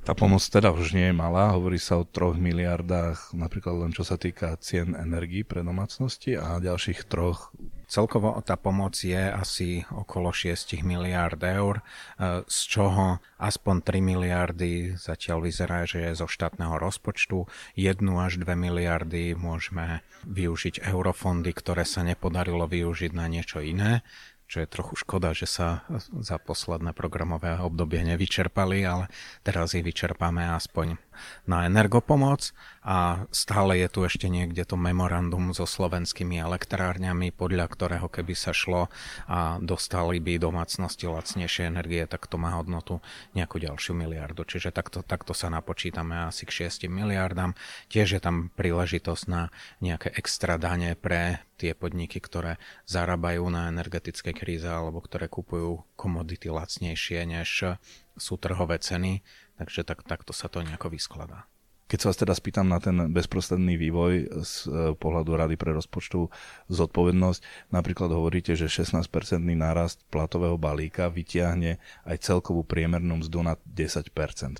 Tá 0.00 0.16
pomoc 0.16 0.40
teda 0.40 0.72
už 0.72 0.96
nie 0.96 1.12
je 1.12 1.16
malá, 1.16 1.52
hovorí 1.52 1.76
sa 1.76 2.00
o 2.00 2.08
3 2.08 2.40
miliardách, 2.40 3.36
napríklad 3.36 3.84
len 3.84 3.92
čo 3.92 4.00
sa 4.00 4.16
týka 4.16 4.56
cien 4.56 4.96
energii 4.96 5.44
pre 5.44 5.60
domácnosti 5.60 6.40
a 6.40 6.56
ďalších 6.56 7.04
troch 7.04 7.52
Celkovo 7.90 8.38
tá 8.46 8.54
pomoc 8.54 8.94
je 8.94 9.18
asi 9.18 9.82
okolo 9.90 10.30
6 10.30 10.78
miliard 10.86 11.42
eur, 11.42 11.82
e, 11.82 12.46
z 12.46 12.58
čoho 12.70 13.18
aspoň 13.42 13.76
3 13.82 13.98
miliardy 13.98 14.94
zatiaľ 14.94 15.50
vyzerá, 15.50 15.82
že 15.90 16.06
je 16.06 16.14
zo 16.14 16.30
štátneho 16.30 16.78
rozpočtu. 16.78 17.50
1 17.74 17.98
až 18.22 18.38
2 18.38 18.46
miliardy 18.54 19.34
môžeme 19.34 20.06
využiť 20.22 20.86
eurofondy, 20.86 21.50
ktoré 21.50 21.82
sa 21.82 22.06
nepodarilo 22.06 22.70
využiť 22.70 23.10
na 23.10 23.26
niečo 23.26 23.58
iné 23.58 24.06
čo 24.50 24.66
je 24.66 24.66
trochu 24.66 24.98
škoda, 25.06 25.30
že 25.30 25.46
sa 25.46 25.86
za 26.18 26.42
posledné 26.42 26.90
programové 26.90 27.54
obdobie 27.62 28.02
nevyčerpali, 28.02 28.82
ale 28.82 29.06
teraz 29.46 29.78
ich 29.78 29.86
vyčerpáme 29.86 30.42
aspoň 30.42 30.98
na 31.44 31.66
energopomoc 31.66 32.52
a 32.80 33.28
stále 33.28 33.76
je 33.84 33.88
tu 33.92 34.00
ešte 34.08 34.26
niekde 34.32 34.64
to 34.64 34.80
memorandum 34.80 35.52
so 35.52 35.68
slovenskými 35.68 36.40
elektrárňami, 36.40 37.28
podľa 37.28 37.68
ktorého 37.68 38.08
keby 38.08 38.32
sa 38.32 38.56
šlo 38.56 38.88
a 39.28 39.60
dostali 39.60 40.16
by 40.16 40.40
domácnosti 40.40 41.04
lacnejšie 41.04 41.68
energie, 41.68 42.08
tak 42.08 42.24
to 42.24 42.40
má 42.40 42.56
hodnotu 42.56 43.04
nejakú 43.36 43.60
ďalšiu 43.60 43.92
miliardu. 43.92 44.48
Čiže 44.48 44.72
takto, 44.72 45.04
takto 45.04 45.36
sa 45.36 45.52
napočítame 45.52 46.24
asi 46.24 46.48
k 46.48 46.66
6 46.72 46.88
miliardám. 46.88 47.52
Tiež 47.92 48.16
je 48.16 48.20
tam 48.20 48.48
príležitosť 48.56 49.24
na 49.28 49.52
nejaké 49.84 50.16
extra 50.16 50.56
dane 50.56 50.96
pre 50.96 51.44
tie 51.60 51.76
podniky, 51.76 52.16
ktoré 52.24 52.56
zarábajú 52.88 53.44
na 53.52 53.68
energetickej 53.68 54.32
kríze 54.32 54.64
alebo 54.64 55.04
ktoré 55.04 55.28
kupujú 55.28 55.84
komodity 56.00 56.48
lacnejšie, 56.48 57.28
než 57.28 57.76
sú 58.16 58.34
trhové 58.40 58.80
ceny 58.80 59.20
Takže 59.60 59.84
tak, 59.84 60.00
takto 60.08 60.32
sa 60.32 60.48
to 60.48 60.64
nejako 60.64 60.88
vyskladá. 60.88 61.44
Keď 61.90 61.98
sa 61.98 62.08
vás 62.14 62.22
teda 62.22 62.34
spýtam 62.38 62.70
na 62.70 62.78
ten 62.78 62.94
bezprostredný 63.10 63.74
vývoj 63.74 64.30
z 64.46 64.52
e, 64.70 64.94
pohľadu 64.94 65.34
Rady 65.34 65.58
pre 65.58 65.74
rozpočtovú 65.74 66.30
zodpovednosť, 66.70 67.68
napríklad 67.74 68.14
hovoríte, 68.14 68.54
že 68.54 68.70
16-percentný 68.70 69.58
nárast 69.58 70.06
platového 70.06 70.54
balíka 70.54 71.10
vytiahne 71.10 71.82
aj 72.06 72.16
celkovú 72.22 72.62
priemernú 72.62 73.26
mzdu 73.26 73.42
na 73.42 73.58
10%, 73.66 74.06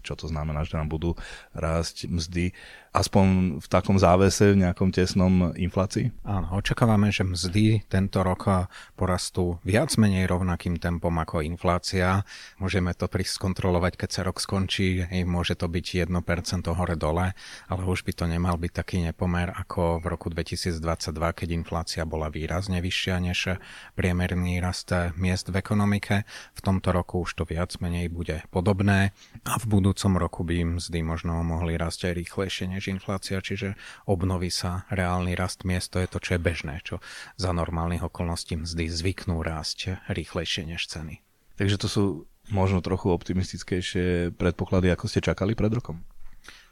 čo 0.02 0.14
to 0.18 0.26
znamená, 0.26 0.66
že 0.66 0.74
nám 0.74 0.90
budú 0.90 1.14
rásť 1.54 2.10
mzdy 2.10 2.50
aspoň 2.90 3.58
v 3.62 3.66
takom 3.70 4.02
závese, 4.02 4.50
v 4.50 4.66
nejakom 4.66 4.90
tesnom 4.90 5.54
inflácii? 5.54 6.10
Áno, 6.26 6.58
očakávame, 6.58 7.14
že 7.14 7.22
mzdy 7.22 7.86
tento 7.86 8.26
rok 8.26 8.66
porastú 8.98 9.62
viac 9.62 9.94
menej 9.94 10.26
rovnakým 10.26 10.74
tempom 10.82 11.14
ako 11.14 11.46
inflácia. 11.46 12.26
Môžeme 12.58 12.90
to 12.98 13.06
prísť 13.06 13.38
skontrolovať, 13.38 13.94
keď 13.94 14.10
sa 14.10 14.22
rok 14.26 14.42
skončí, 14.42 15.06
môže 15.22 15.54
to 15.54 15.70
byť 15.70 16.10
1% 16.10 16.66
hore-dole, 16.66 17.30
ale 17.70 17.82
už 17.86 18.02
by 18.02 18.12
to 18.16 18.24
nemal 18.26 18.58
byť 18.58 18.72
taký 18.74 19.06
nepomer 19.06 19.54
ako 19.54 20.02
v 20.02 20.10
roku 20.10 20.26
2022, 20.26 20.80
keď 21.14 21.48
inflácia 21.54 22.02
bola 22.02 22.26
výrazne 22.26 22.82
vyššia 22.82 23.14
než 23.22 23.54
priemerný 23.94 24.58
rast 24.58 24.90
miest 25.14 25.46
v 25.52 25.62
ekonomike. 25.62 26.26
V 26.58 26.60
tomto 26.60 26.90
roku 26.90 27.22
už 27.22 27.38
to 27.38 27.44
viac 27.46 27.70
menej 27.78 28.10
bude 28.10 28.42
podobné 28.50 29.14
a 29.46 29.54
v 29.62 29.64
budúcom 29.78 30.18
roku 30.18 30.42
by 30.42 30.80
mzdy 30.80 31.06
možno 31.06 31.38
mohli 31.46 31.78
rásť 31.78 32.10
aj 32.10 32.14
rýchlejšie 32.18 32.66
než 32.66 32.79
inflácia, 32.88 33.44
čiže 33.44 33.76
obnoví 34.08 34.48
sa 34.48 34.88
reálny 34.88 35.36
rast 35.36 35.68
miest, 35.68 35.92
to 35.92 36.00
je 36.00 36.08
to, 36.08 36.18
čo 36.22 36.30
je 36.36 36.40
bežné, 36.40 36.80
čo 36.80 37.04
za 37.36 37.52
normálnych 37.52 38.06
okolností 38.06 38.56
mzdy 38.56 38.88
zvyknú 38.88 39.44
rásť 39.44 40.00
rýchlejšie 40.08 40.64
než 40.64 40.88
ceny. 40.88 41.20
Takže 41.60 41.76
to 41.76 41.88
sú 41.92 42.04
možno 42.48 42.80
trochu 42.80 43.12
optimistickejšie 43.12 44.32
predpoklady, 44.40 44.88
ako 44.88 45.04
ste 45.10 45.20
čakali 45.20 45.52
pred 45.52 45.70
rokom? 45.76 46.00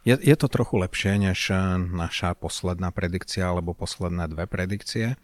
Je, 0.07 0.15
je 0.17 0.37
to 0.39 0.49
trochu 0.49 0.79
lepšie 0.81 1.21
než 1.21 1.53
naša 1.93 2.33
posledná 2.39 2.95
predikcia 2.95 3.51
alebo 3.51 3.75
posledné 3.75 4.31
dve 4.31 4.49
predikcie. 4.49 5.21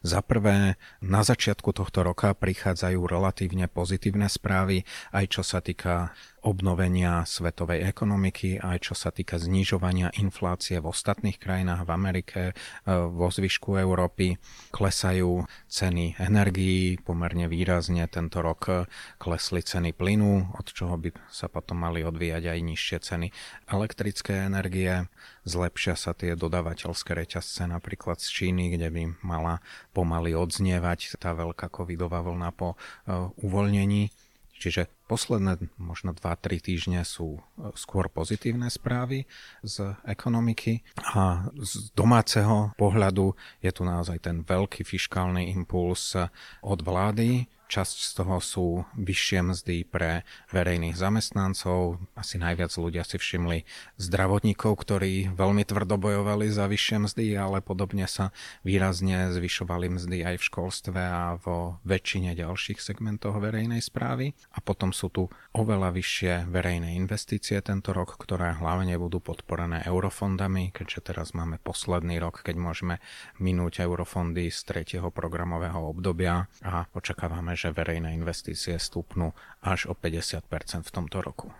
Za 0.00 0.22
prvé, 0.22 0.80
na 1.02 1.20
začiatku 1.26 1.74
tohto 1.74 2.06
roka 2.06 2.32
prichádzajú 2.32 3.02
relatívne 3.02 3.66
pozitívne 3.66 4.30
správy, 4.30 4.86
aj 5.12 5.24
čo 5.36 5.42
sa 5.42 5.58
týka 5.60 6.14
obnovenia 6.46 7.26
svetovej 7.26 7.82
ekonomiky, 7.90 8.62
aj 8.62 8.86
čo 8.86 8.94
sa 8.94 9.10
týka 9.10 9.42
znižovania 9.42 10.14
inflácie 10.14 10.78
v 10.78 10.94
ostatných 10.94 11.42
krajinách 11.42 11.82
v 11.82 11.90
Amerike, 11.90 12.40
e, 12.50 12.52
vo 12.86 13.26
zvyšku 13.26 13.74
Európy. 13.74 14.38
Klesajú 14.70 15.42
ceny 15.66 16.22
energií 16.22 17.02
pomerne 17.02 17.50
výrazne. 17.50 18.06
Tento 18.06 18.38
rok 18.38 18.86
klesli 19.18 19.66
ceny 19.66 19.90
plynu, 19.90 20.54
od 20.54 20.66
čoho 20.70 20.94
by 20.94 21.10
sa 21.26 21.50
potom 21.50 21.82
mali 21.82 22.06
odvíjať 22.06 22.54
aj 22.54 22.58
nižšie 22.62 22.98
ceny 23.02 23.26
elektrické 23.66 24.46
energie. 24.46 25.10
Zlepšia 25.42 25.98
sa 25.98 26.14
tie 26.14 26.38
dodávateľské 26.38 27.10
reťazce 27.10 27.66
napríklad 27.66 28.22
z 28.22 28.28
Číny, 28.30 28.70
kde 28.78 28.88
by 28.94 29.02
mala 29.26 29.58
pomaly 29.90 30.38
odznievať 30.38 31.18
tá 31.18 31.34
veľká 31.34 31.70
covidová 31.74 32.22
vlna 32.22 32.50
po 32.54 32.74
uh, 32.74 33.30
uvoľnení. 33.42 34.10
Čiže 34.56 34.95
posledné 35.06 35.70
možno 35.78 36.12
2-3 36.12 36.60
týždne 36.60 37.00
sú 37.06 37.38
uh, 37.38 37.72
skôr 37.78 38.10
pozitívne 38.10 38.66
správy 38.68 39.24
z 39.62 39.96
ekonomiky 40.04 40.82
a 41.14 41.48
z 41.56 41.94
domáceho 41.94 42.74
pohľadu 42.74 43.32
je 43.62 43.70
tu 43.70 43.82
naozaj 43.86 44.18
ten 44.20 44.42
veľký 44.42 44.82
fiskálny 44.82 45.54
impuls 45.54 46.18
od 46.62 46.78
vlády, 46.82 47.46
Časť 47.66 47.96
z 47.98 48.10
toho 48.22 48.38
sú 48.38 48.66
vyššie 48.94 49.42
mzdy 49.42 49.76
pre 49.90 50.22
verejných 50.54 50.94
zamestnancov. 50.94 51.98
Asi 52.14 52.38
najviac 52.38 52.70
ľudia 52.78 53.02
si 53.02 53.18
všimli 53.18 53.66
zdravotníkov, 53.98 54.70
ktorí 54.78 55.34
veľmi 55.34 55.66
tvrdo 55.66 55.98
bojovali 55.98 56.46
za 56.46 56.70
vyššie 56.70 57.10
mzdy, 57.10 57.34
ale 57.34 57.58
podobne 57.58 58.06
sa 58.06 58.30
výrazne 58.62 59.34
zvyšovali 59.34 59.98
mzdy 59.98 60.22
aj 60.22 60.36
v 60.38 60.46
školstve 60.46 61.00
a 61.02 61.42
vo 61.42 61.82
väčšine 61.82 62.38
ďalších 62.38 62.78
segmentoch 62.78 63.34
verejnej 63.42 63.82
správy. 63.82 64.38
A 64.54 64.62
potom 64.62 64.94
sú 64.94 65.10
tu 65.10 65.26
oveľa 65.50 65.90
vyššie 65.90 66.46
verejné 66.46 66.94
investície 66.94 67.58
tento 67.66 67.90
rok, 67.90 68.14
ktoré 68.14 68.54
hlavne 68.54 68.94
budú 68.94 69.18
podporené 69.18 69.82
eurofondami, 69.90 70.70
keďže 70.70 71.10
teraz 71.10 71.34
máme 71.34 71.58
posledný 71.58 72.22
rok, 72.22 72.46
keď 72.46 72.62
môžeme 72.62 73.02
minúť 73.42 73.82
eurofondy 73.82 74.54
z 74.54 74.60
tretieho 74.62 75.10
programového 75.10 75.82
obdobia 75.82 76.46
a 76.62 76.86
očakávame, 76.94 77.55
že 77.56 77.74
verejné 77.74 78.12
investície 78.14 78.76
stúpnú 78.78 79.32
až 79.64 79.90
o 79.90 79.94
50% 79.96 80.86
v 80.86 80.94
tomto 80.94 81.24
roku. 81.24 81.50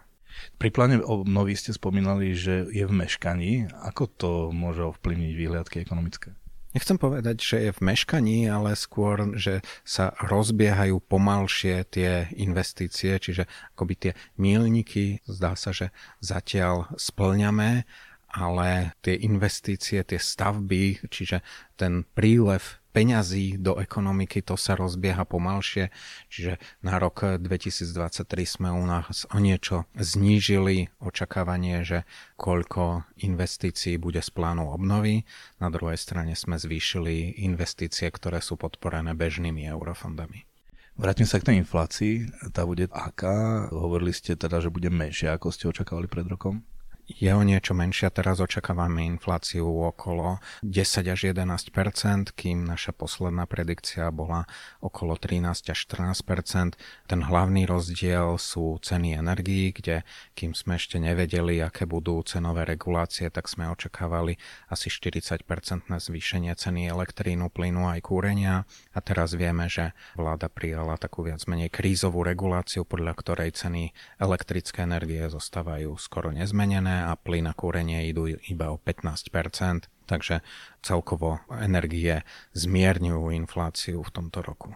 Pri 0.60 0.68
pláne 0.68 1.00
obnovy 1.00 1.56
ste 1.56 1.72
spomínali, 1.72 2.36
že 2.36 2.68
je 2.68 2.84
v 2.84 2.92
meškaní. 2.92 3.72
Ako 3.72 4.04
to 4.06 4.30
môže 4.52 4.84
ovplyvniť 4.84 5.32
výhľadky 5.32 5.80
ekonomické? 5.80 6.36
Nechcem 6.76 7.00
povedať, 7.00 7.40
že 7.40 7.56
je 7.64 7.70
v 7.72 7.84
meškaní, 7.88 8.52
ale 8.52 8.76
skôr, 8.76 9.32
že 9.32 9.64
sa 9.80 10.12
rozbiehajú 10.20 11.00
pomalšie 11.08 11.88
tie 11.88 12.28
investície, 12.36 13.16
čiže 13.16 13.48
akoby 13.72 13.94
tie 13.96 14.12
mílniky, 14.36 15.24
zdá 15.24 15.56
sa, 15.56 15.72
že 15.72 15.88
zatiaľ 16.20 16.92
splňame, 17.00 17.88
ale 18.28 18.92
tie 19.00 19.16
investície, 19.16 20.04
tie 20.04 20.20
stavby, 20.20 21.08
čiže 21.08 21.40
ten 21.80 22.04
prílev 22.12 22.84
peňazí 22.96 23.60
do 23.60 23.76
ekonomiky, 23.76 24.40
to 24.40 24.56
sa 24.56 24.72
rozbieha 24.72 25.28
pomalšie, 25.28 25.92
čiže 26.32 26.56
na 26.80 26.96
rok 26.96 27.36
2023 27.36 28.24
sme 28.48 28.72
u 28.72 28.88
nás 28.88 29.28
o 29.28 29.36
niečo 29.36 29.84
znížili 29.92 30.88
očakávanie, 30.96 31.84
že 31.84 32.08
koľko 32.40 33.04
investícií 33.20 34.00
bude 34.00 34.24
z 34.24 34.32
plánu 34.32 34.72
obnovy. 34.72 35.28
Na 35.60 35.68
druhej 35.68 36.00
strane 36.00 36.32
sme 36.32 36.56
zvýšili 36.56 37.44
investície, 37.44 38.08
ktoré 38.08 38.40
sú 38.40 38.56
podporené 38.56 39.12
bežnými 39.12 39.68
eurofondami. 39.76 40.48
Vrátim 40.96 41.28
sa 41.28 41.36
k 41.36 41.52
tej 41.52 41.56
inflácii. 41.60 42.32
Tá 42.56 42.64
bude 42.64 42.88
aká? 42.88 43.68
Hovorili 43.68 44.16
ste 44.16 44.32
teda, 44.32 44.64
že 44.64 44.72
bude 44.72 44.88
menšia, 44.88 45.36
ako 45.36 45.52
ste 45.52 45.68
očakávali 45.68 46.08
pred 46.08 46.24
rokom? 46.24 46.64
Je 47.06 47.30
o 47.30 47.42
niečo 47.46 47.70
menšia. 47.70 48.10
Teraz 48.10 48.42
očakávame 48.42 49.06
infláciu 49.06 49.62
okolo 49.62 50.42
10 50.66 51.06
až 51.06 51.20
11 51.30 52.34
kým 52.34 52.66
naša 52.66 52.90
posledná 52.90 53.46
predikcia 53.46 54.10
bola 54.10 54.50
okolo 54.82 55.14
13 55.14 55.70
až 55.70 55.78
14 55.86 56.74
Ten 57.06 57.20
hlavný 57.22 57.62
rozdiel 57.70 58.34
sú 58.42 58.82
ceny 58.82 59.22
energií, 59.22 59.70
kde 59.70 60.02
kým 60.34 60.58
sme 60.58 60.82
ešte 60.82 60.98
nevedeli, 60.98 61.62
aké 61.62 61.86
budú 61.86 62.18
cenové 62.26 62.66
regulácie, 62.66 63.30
tak 63.30 63.46
sme 63.46 63.70
očakávali 63.70 64.34
asi 64.66 64.90
40% 64.90 65.46
zvýšenie 65.86 66.52
ceny 66.58 66.90
elektrínu, 66.90 67.54
plynu 67.54 67.86
aj 67.86 68.02
kúrenia. 68.02 68.66
A 68.90 68.98
teraz 68.98 69.38
vieme, 69.38 69.70
že 69.70 69.94
vláda 70.18 70.50
prijala 70.50 70.98
takú 70.98 71.22
viac 71.22 71.38
menej 71.46 71.70
krízovú 71.70 72.26
reguláciu, 72.26 72.82
podľa 72.82 73.14
ktorej 73.14 73.54
ceny 73.54 73.94
elektrické 74.18 74.82
energie 74.82 75.22
zostávajú 75.30 75.94
skoro 76.02 76.34
nezmenené 76.34 76.95
a 77.04 77.12
plyn 77.18 77.50
a 77.50 77.54
kúrenie 77.56 78.08
idú 78.08 78.30
iba 78.30 78.72
o 78.72 78.80
15% 78.80 79.92
takže 80.06 80.40
celkovo 80.80 81.42
energie 81.50 82.22
zmierňujú 82.54 83.34
infláciu 83.34 84.00
v 84.00 84.14
tomto 84.14 84.40
roku. 84.40 84.72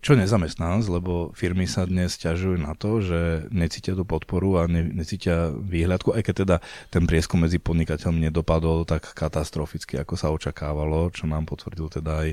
Čo 0.00 0.16
nezamestnanosť, 0.16 0.88
lebo 0.88 1.28
firmy 1.36 1.68
sa 1.68 1.84
dnes 1.84 2.16
ťažujú 2.16 2.56
na 2.56 2.72
to, 2.72 3.04
že 3.04 3.52
necítia 3.52 3.92
tú 3.92 4.08
podporu 4.08 4.56
a 4.56 4.64
ne, 4.64 4.80
necítia 4.80 5.52
výhľadku, 5.52 6.16
aj 6.16 6.24
keď 6.24 6.34
teda 6.48 6.56
ten 6.88 7.04
prieskum 7.04 7.44
medzi 7.44 7.60
podnikateľmi 7.60 8.32
nedopadol 8.32 8.88
tak 8.88 9.12
katastroficky, 9.12 10.00
ako 10.00 10.14
sa 10.16 10.32
očakávalo, 10.32 11.12
čo 11.12 11.28
nám 11.28 11.44
potvrdil 11.44 12.00
teda 12.00 12.12
aj 12.24 12.28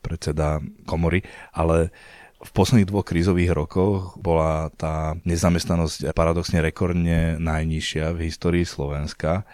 predseda 0.00 0.64
komory, 0.88 1.20
ale 1.52 1.92
v 2.40 2.50
posledných 2.56 2.88
dvoch 2.88 3.04
krízových 3.04 3.52
rokoch 3.52 4.16
bola 4.16 4.72
tá 4.80 5.12
nezamestnanosť 5.28 6.16
paradoxne 6.16 6.64
rekordne 6.64 7.36
najnižšia 7.36 8.16
v 8.16 8.32
histórii 8.32 8.64
Slovenska. 8.64 9.44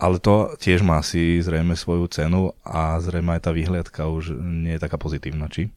Ale 0.00 0.16
to 0.16 0.54
tiež 0.56 0.80
má 0.80 1.02
si 1.04 1.42
zrejme 1.42 1.76
svoju 1.76 2.08
cenu 2.08 2.56
a 2.64 2.96
zrejme 3.02 3.36
aj 3.36 3.42
tá 3.44 3.50
výhľadka 3.52 4.08
už 4.08 4.32
nie 4.40 4.78
je 4.78 4.80
taká 4.80 4.96
pozitívna, 4.96 5.50
či? 5.50 5.68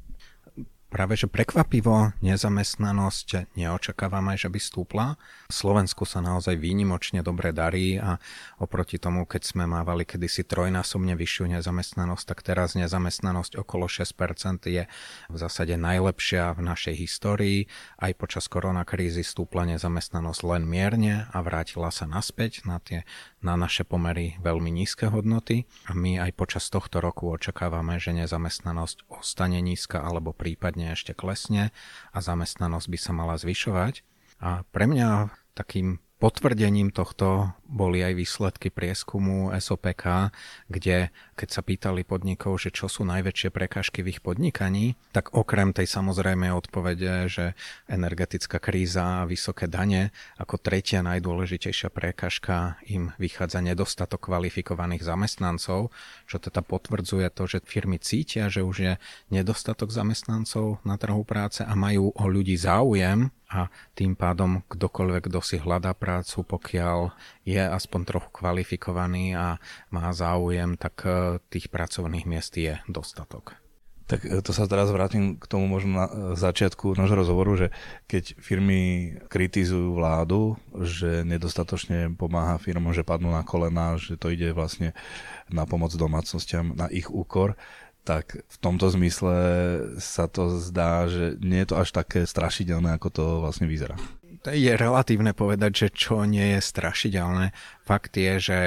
Práve 0.94 1.18
že 1.18 1.26
prekvapivo 1.26 2.14
nezamestnanosť 2.22 3.58
neočakávame, 3.58 4.38
že 4.38 4.46
by 4.46 4.62
stúpla. 4.62 5.18
Slovensku 5.50 6.06
sa 6.06 6.22
naozaj 6.22 6.54
výnimočne 6.54 7.26
dobre 7.26 7.50
darí 7.50 7.98
a 7.98 8.22
oproti 8.62 9.02
tomu, 9.02 9.26
keď 9.26 9.42
sme 9.42 9.66
mávali 9.66 10.06
kedysi 10.06 10.46
trojnásobne 10.46 11.18
vyššiu 11.18 11.58
nezamestnanosť, 11.58 12.26
tak 12.30 12.46
teraz 12.46 12.78
nezamestnanosť 12.78 13.58
okolo 13.58 13.90
6% 13.90 14.70
je 14.70 14.86
v 15.34 15.36
zásade 15.42 15.74
najlepšia 15.82 16.54
v 16.54 16.62
našej 16.62 16.94
histórii. 16.94 17.66
Aj 17.98 18.14
počas 18.14 18.46
koronakrízy 18.46 19.26
stúpla 19.26 19.66
nezamestnanosť 19.74 20.42
len 20.46 20.70
mierne 20.70 21.26
a 21.34 21.42
vrátila 21.42 21.90
sa 21.90 22.06
naspäť 22.06 22.70
na 22.70 22.78
tie 22.78 23.02
na 23.44 23.60
naše 23.60 23.84
pomery 23.84 24.40
veľmi 24.40 24.72
nízke 24.72 25.12
hodnoty 25.12 25.68
a 25.90 25.92
my 25.92 26.16
aj 26.24 26.32
počas 26.32 26.72
tohto 26.72 27.04
roku 27.04 27.28
očakávame, 27.28 28.00
že 28.00 28.16
nezamestnanosť 28.16 29.12
ostane 29.12 29.60
nízka 29.60 30.00
alebo 30.00 30.32
prípadne 30.32 30.83
ešte 30.92 31.16
klesne 31.16 31.72
a 32.12 32.20
zamestnanosť 32.20 32.88
by 32.92 32.98
sa 33.00 33.12
mala 33.16 33.40
zvyšovať. 33.40 34.04
A 34.44 34.68
pre 34.76 34.92
mňa 34.92 35.32
takým 35.56 36.04
Potvrdením 36.24 36.96
tohto 36.96 37.52
boli 37.74 38.06
aj 38.06 38.14
výsledky 38.14 38.70
prieskumu 38.70 39.50
SOPK, 39.50 40.30
kde 40.70 41.10
keď 41.34 41.50
sa 41.50 41.66
pýtali 41.66 42.06
podnikov, 42.06 42.62
že 42.62 42.70
čo 42.70 42.86
sú 42.86 43.02
najväčšie 43.10 43.50
prekažky 43.50 44.06
v 44.06 44.14
ich 44.14 44.22
podnikaní, 44.22 44.94
tak 45.10 45.34
okrem 45.34 45.74
tej 45.74 45.90
samozrejmej 45.90 46.54
odpovede, 46.54 47.26
že 47.26 47.46
energetická 47.90 48.62
kríza 48.62 49.26
a 49.26 49.28
vysoké 49.28 49.66
dane, 49.66 50.14
ako 50.38 50.62
tretia 50.62 51.02
najdôležitejšia 51.02 51.90
prekažka 51.90 52.78
im 52.86 53.10
vychádza 53.18 53.66
nedostatok 53.66 54.30
kvalifikovaných 54.30 55.02
zamestnancov, 55.02 55.90
čo 56.30 56.38
teda 56.38 56.62
potvrdzuje 56.62 57.28
to, 57.34 57.50
že 57.50 57.66
firmy 57.66 57.98
cítia, 57.98 58.54
že 58.54 58.62
už 58.62 58.78
je 58.78 58.94
nedostatok 59.34 59.90
zamestnancov 59.90 60.78
na 60.86 61.02
trhu 61.02 61.26
práce 61.26 61.66
a 61.66 61.74
majú 61.74 62.14
o 62.14 62.26
ľudí 62.30 62.54
záujem 62.54 63.34
a 63.54 63.70
tým 63.94 64.18
pádom 64.18 64.66
kdokoľvek, 64.66 65.30
kto 65.30 65.40
si 65.46 65.58
hľadá 65.62 65.94
prácu, 65.94 66.42
pokiaľ 66.42 67.14
je 67.44 67.60
aspoň 67.60 68.02
trochu 68.08 68.30
kvalifikovaný 68.32 69.36
a 69.36 69.60
má 69.92 70.12
záujem, 70.16 70.80
tak 70.80 71.04
e, 71.04 71.10
tých 71.52 71.68
pracovných 71.68 72.26
miest 72.28 72.56
je 72.56 72.80
dostatok. 72.88 73.60
Tak 74.08 74.24
e, 74.28 74.40
to 74.40 74.52
sa 74.52 74.68
teraz 74.68 74.92
vrátim 74.92 75.36
k 75.40 75.46
tomu 75.48 75.68
možno 75.68 75.92
na 76.04 76.06
e, 76.08 76.14
začiatku 76.40 76.96
nášho 76.96 77.20
rozhovoru, 77.20 77.56
že 77.56 77.68
keď 78.08 78.40
firmy 78.40 78.82
kritizujú 79.28 79.96
vládu, 79.96 80.56
že 80.84 81.28
nedostatočne 81.28 82.16
pomáha 82.16 82.60
firmom, 82.60 82.96
že 82.96 83.08
padnú 83.08 83.32
na 83.32 83.44
kolena, 83.44 84.00
že 84.00 84.16
to 84.16 84.32
ide 84.32 84.56
vlastne 84.56 84.96
na 85.52 85.68
pomoc 85.68 85.92
domácnostiam, 85.96 86.72
na 86.76 86.88
ich 86.92 87.12
úkor, 87.12 87.60
tak 88.04 88.44
v 88.44 88.58
tomto 88.60 88.92
zmysle 88.92 89.36
sa 89.96 90.28
to 90.28 90.60
zdá, 90.60 91.08
že 91.08 91.40
nie 91.40 91.64
je 91.64 91.72
to 91.72 91.76
až 91.80 91.96
také 91.96 92.28
strašidelné, 92.28 93.00
ako 93.00 93.08
to 93.08 93.24
vlastne 93.40 93.64
vyzerá. 93.68 93.96
Je 94.44 94.76
relatívne 94.76 95.32
povedať, 95.32 95.72
že 95.72 95.88
čo 95.96 96.28
nie 96.28 96.60
je 96.60 96.60
strašidelné. 96.60 97.56
Fakt 97.88 98.20
je, 98.20 98.34
že 98.44 98.58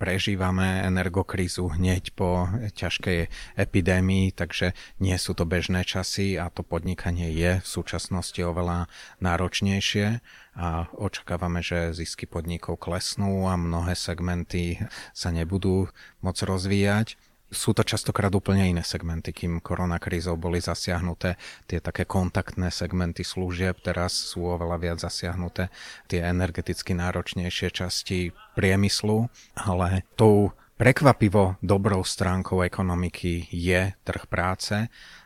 prežívame 0.00 0.80
energokrízu 0.80 1.76
hneď 1.76 2.16
po 2.16 2.48
ťažkej 2.72 3.28
epidémii, 3.60 4.32
takže 4.32 4.72
nie 4.96 5.16
sú 5.20 5.36
to 5.36 5.44
bežné 5.44 5.84
časy 5.84 6.40
a 6.40 6.48
to 6.48 6.64
podnikanie 6.64 7.36
je 7.36 7.60
v 7.60 7.68
súčasnosti 7.68 8.40
oveľa 8.40 8.88
náročnejšie 9.20 10.24
a 10.56 10.88
očakávame, 10.96 11.60
že 11.60 11.92
zisky 11.92 12.24
podnikov 12.24 12.80
klesnú 12.80 13.44
a 13.44 13.60
mnohé 13.60 13.92
segmenty 13.92 14.80
sa 15.12 15.28
nebudú 15.28 15.92
môcť 16.24 16.42
rozvíjať 16.48 17.20
sú 17.46 17.70
to 17.70 17.86
častokrát 17.86 18.34
úplne 18.34 18.66
iné 18.66 18.82
segmenty, 18.82 19.30
kým 19.30 19.62
koronakrízou 19.62 20.34
boli 20.34 20.58
zasiahnuté 20.58 21.38
tie 21.70 21.78
také 21.78 22.02
kontaktné 22.02 22.74
segmenty 22.74 23.22
služieb, 23.22 23.78
teraz 23.86 24.12
sú 24.12 24.50
oveľa 24.50 24.76
viac 24.82 24.98
zasiahnuté 24.98 25.70
tie 26.10 26.26
energeticky 26.26 26.98
náročnejšie 26.98 27.70
časti 27.70 28.34
priemyslu, 28.58 29.30
ale 29.54 30.02
tou 30.18 30.50
prekvapivo 30.76 31.56
dobrou 31.64 32.04
stránkou 32.04 32.60
ekonomiky 32.60 33.48
je 33.48 33.96
trh 34.04 34.24
práce 34.28 34.76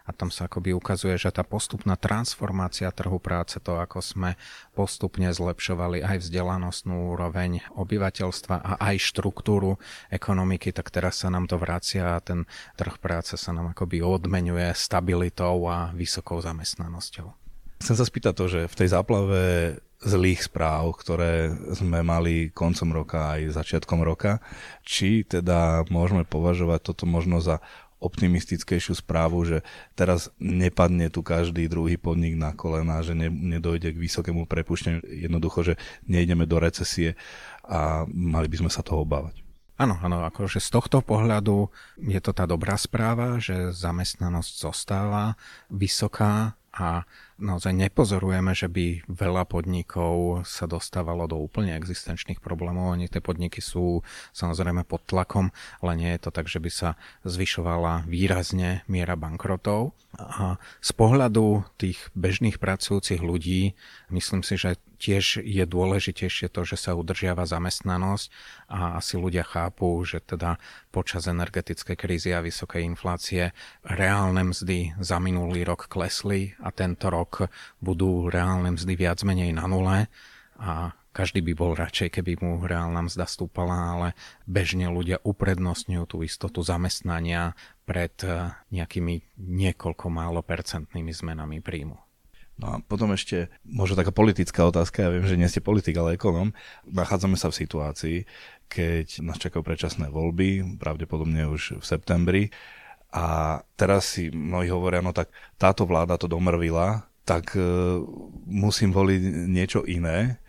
a 0.07 0.11
tam 0.15 0.31
sa 0.31 0.47
akoby 0.47 0.71
ukazuje, 0.71 1.19
že 1.19 1.35
tá 1.35 1.43
postupná 1.43 1.99
transformácia 1.99 2.91
trhu 2.95 3.19
práce, 3.19 3.59
to 3.59 3.79
ako 3.79 3.99
sme 3.99 4.31
postupne 4.75 5.27
zlepšovali 5.31 6.07
aj 6.07 6.23
vzdelanostnú 6.23 7.15
úroveň 7.15 7.67
obyvateľstva 7.75 8.57
a 8.63 8.73
aj 8.79 8.97
štruktúru 9.03 9.83
ekonomiky, 10.15 10.71
tak 10.71 10.95
teraz 10.95 11.23
sa 11.23 11.35
nám 11.35 11.51
to 11.51 11.59
vracia 11.59 12.15
a 12.15 12.23
ten 12.23 12.47
trh 12.79 13.03
práce 13.03 13.35
sa 13.35 13.51
nám 13.51 13.75
akoby 13.75 14.07
odmenuje 14.07 14.71
stabilitou 14.79 15.67
a 15.67 15.91
vysokou 15.91 16.39
zamestnanosťou. 16.39 17.27
Chcem 17.83 17.97
sa 17.97 18.07
spýtať 18.07 18.35
to, 18.39 18.45
že 18.47 18.61
v 18.71 18.79
tej 18.79 18.89
záplave 18.93 19.41
zlých 20.01 20.49
správ, 20.49 20.97
ktoré 20.97 21.53
sme 21.77 22.01
mali 22.01 22.49
koncom 22.49 23.05
roka 23.05 23.37
aj 23.37 23.53
začiatkom 23.53 24.01
roka, 24.01 24.41
či 24.81 25.29
teda 25.29 25.85
môžeme 25.93 26.25
považovať 26.25 26.81
toto 26.93 27.05
možno 27.05 27.45
za 27.45 27.61
optimistickejšiu 28.01 28.97
správu, 28.97 29.45
že 29.45 29.59
teraz 29.93 30.33
nepadne 30.41 31.13
tu 31.13 31.21
každý 31.21 31.69
druhý 31.69 32.01
podnik 32.01 32.33
na 32.33 32.57
kolena, 32.57 33.05
že 33.05 33.13
ne, 33.13 33.29
nedojde 33.29 33.93
k 33.93 34.01
vysokému 34.01 34.49
prepušťaniu, 34.49 35.05
jednoducho, 35.05 35.61
že 35.63 35.75
nejdeme 36.09 36.49
do 36.49 36.57
recesie 36.57 37.13
a 37.69 38.09
mali 38.09 38.49
by 38.49 38.57
sme 38.65 38.71
sa 38.73 38.81
toho 38.81 39.05
obávať. 39.05 39.45
Áno, 39.81 39.97
áno, 40.01 40.25
akože 40.29 40.61
z 40.61 40.69
tohto 40.77 41.01
pohľadu 41.01 41.73
je 42.05 42.21
to 42.21 42.37
tá 42.37 42.45
dobrá 42.45 42.77
správa, 42.77 43.41
že 43.41 43.73
zamestnanosť 43.73 44.53
zostáva 44.61 45.41
vysoká 45.73 46.57
a 46.69 47.05
naozaj 47.41 47.73
nepozorujeme, 47.73 48.53
že 48.53 48.69
by 48.69 49.09
veľa 49.09 49.49
podnikov 49.49 50.45
sa 50.45 50.69
dostávalo 50.69 51.27
do 51.27 51.41
úplne 51.41 51.75
existenčných 51.75 52.39
problémov. 52.39 52.93
Oni 52.93 53.09
tie 53.09 53.25
podniky 53.25 53.65
sú 53.65 54.05
samozrejme 54.37 54.85
pod 54.85 55.03
tlakom, 55.09 55.51
ale 55.81 55.93
nie 55.97 56.11
je 56.15 56.21
to 56.29 56.31
tak, 56.31 56.47
že 56.47 56.61
by 56.61 56.71
sa 56.71 56.89
zvyšovala 57.25 58.05
výrazne 58.07 58.85
miera 58.87 59.17
bankrotov. 59.17 59.97
A 60.21 60.61
z 60.85 60.91
pohľadu 60.93 61.65
tých 61.81 62.13
bežných 62.13 62.61
pracujúcich 62.61 63.25
ľudí 63.25 63.73
myslím 64.13 64.45
si, 64.45 64.61
že 64.61 64.77
tiež 65.01 65.41
je 65.41 65.65
dôležitejšie 65.65 66.53
to, 66.53 66.61
že 66.69 66.77
sa 66.77 66.93
udržiava 66.93 67.49
zamestnanosť 67.49 68.27
a 68.69 69.01
asi 69.01 69.17
ľudia 69.17 69.49
chápu, 69.49 70.05
že 70.05 70.21
teda 70.21 70.61
počas 70.93 71.25
energetickej 71.25 71.97
krízy 71.97 72.31
a 72.37 72.45
vysokej 72.45 72.85
inflácie 72.85 73.57
reálne 73.81 74.53
mzdy 74.53 75.01
za 75.01 75.17
minulý 75.17 75.65
rok 75.65 75.89
klesli 75.89 76.53
a 76.61 76.69
tento 76.69 77.09
rok 77.09 77.30
budú 77.79 78.29
reálne 78.29 78.75
mzdy 78.75 78.95
viac 78.99 79.23
menej 79.23 79.55
na 79.55 79.65
nule 79.71 80.11
a 80.61 80.93
každý 81.11 81.43
by 81.43 81.53
bol 81.59 81.73
radšej, 81.75 82.23
keby 82.23 82.39
mu 82.39 82.63
reálna 82.63 83.03
mzda 83.03 83.27
stúpala, 83.27 83.75
ale 83.99 84.09
bežne 84.47 84.87
ľudia 84.87 85.19
uprednostňujú 85.27 86.05
tú 86.07 86.23
istotu 86.23 86.63
zamestnania 86.63 87.59
pred 87.83 88.15
nejakými 88.71 89.35
niekoľko 89.35 90.07
málo 90.07 90.39
percentnými 90.47 91.11
zmenami 91.11 91.59
príjmu. 91.59 91.99
No 92.61 92.67
a 92.69 92.75
potom 92.85 93.11
ešte 93.17 93.49
možno 93.65 93.97
taká 93.97 94.13
politická 94.13 94.69
otázka, 94.69 95.09
ja 95.09 95.11
viem, 95.11 95.25
že 95.25 95.41
nie 95.41 95.49
ste 95.49 95.65
politik, 95.65 95.97
ale 95.97 96.15
ekonom. 96.15 96.53
Nachádzame 96.85 97.41
sa 97.41 97.49
v 97.49 97.59
situácii, 97.59 98.17
keď 98.69 99.25
nás 99.25 99.41
čakajú 99.41 99.65
predčasné 99.65 100.13
voľby, 100.13 100.77
pravdepodobne 100.77 101.49
už 101.49 101.81
v 101.81 101.85
septembri. 101.85 102.43
A 103.11 103.59
teraz 103.75 104.15
si 104.15 104.31
mnohí 104.31 104.71
hovoria, 104.71 105.03
no 105.03 105.11
tak 105.11 105.35
táto 105.59 105.89
vláda 105.89 106.15
to 106.15 106.31
domrvila, 106.31 107.10
tak 107.25 107.55
e, 107.55 107.63
musím 108.47 108.91
voliť 108.91 109.23
niečo 109.49 109.83
iné. 109.87 110.41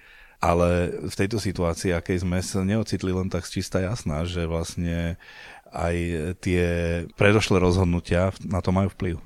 Ale 0.42 0.90
v 1.06 1.14
tejto 1.14 1.38
situácii, 1.38 1.94
akej 1.94 2.26
sme 2.26 2.42
sa 2.42 2.66
neocitli 2.66 3.14
len 3.14 3.30
tak 3.30 3.46
čistá 3.46 3.78
jasná, 3.78 4.26
že 4.26 4.50
vlastne 4.50 5.22
aj 5.70 5.96
tie 6.42 6.64
predošlé 7.14 7.62
rozhodnutia 7.62 8.34
na 8.42 8.60
to 8.60 8.74
majú 8.74 8.90
vplyv. 8.92 9.22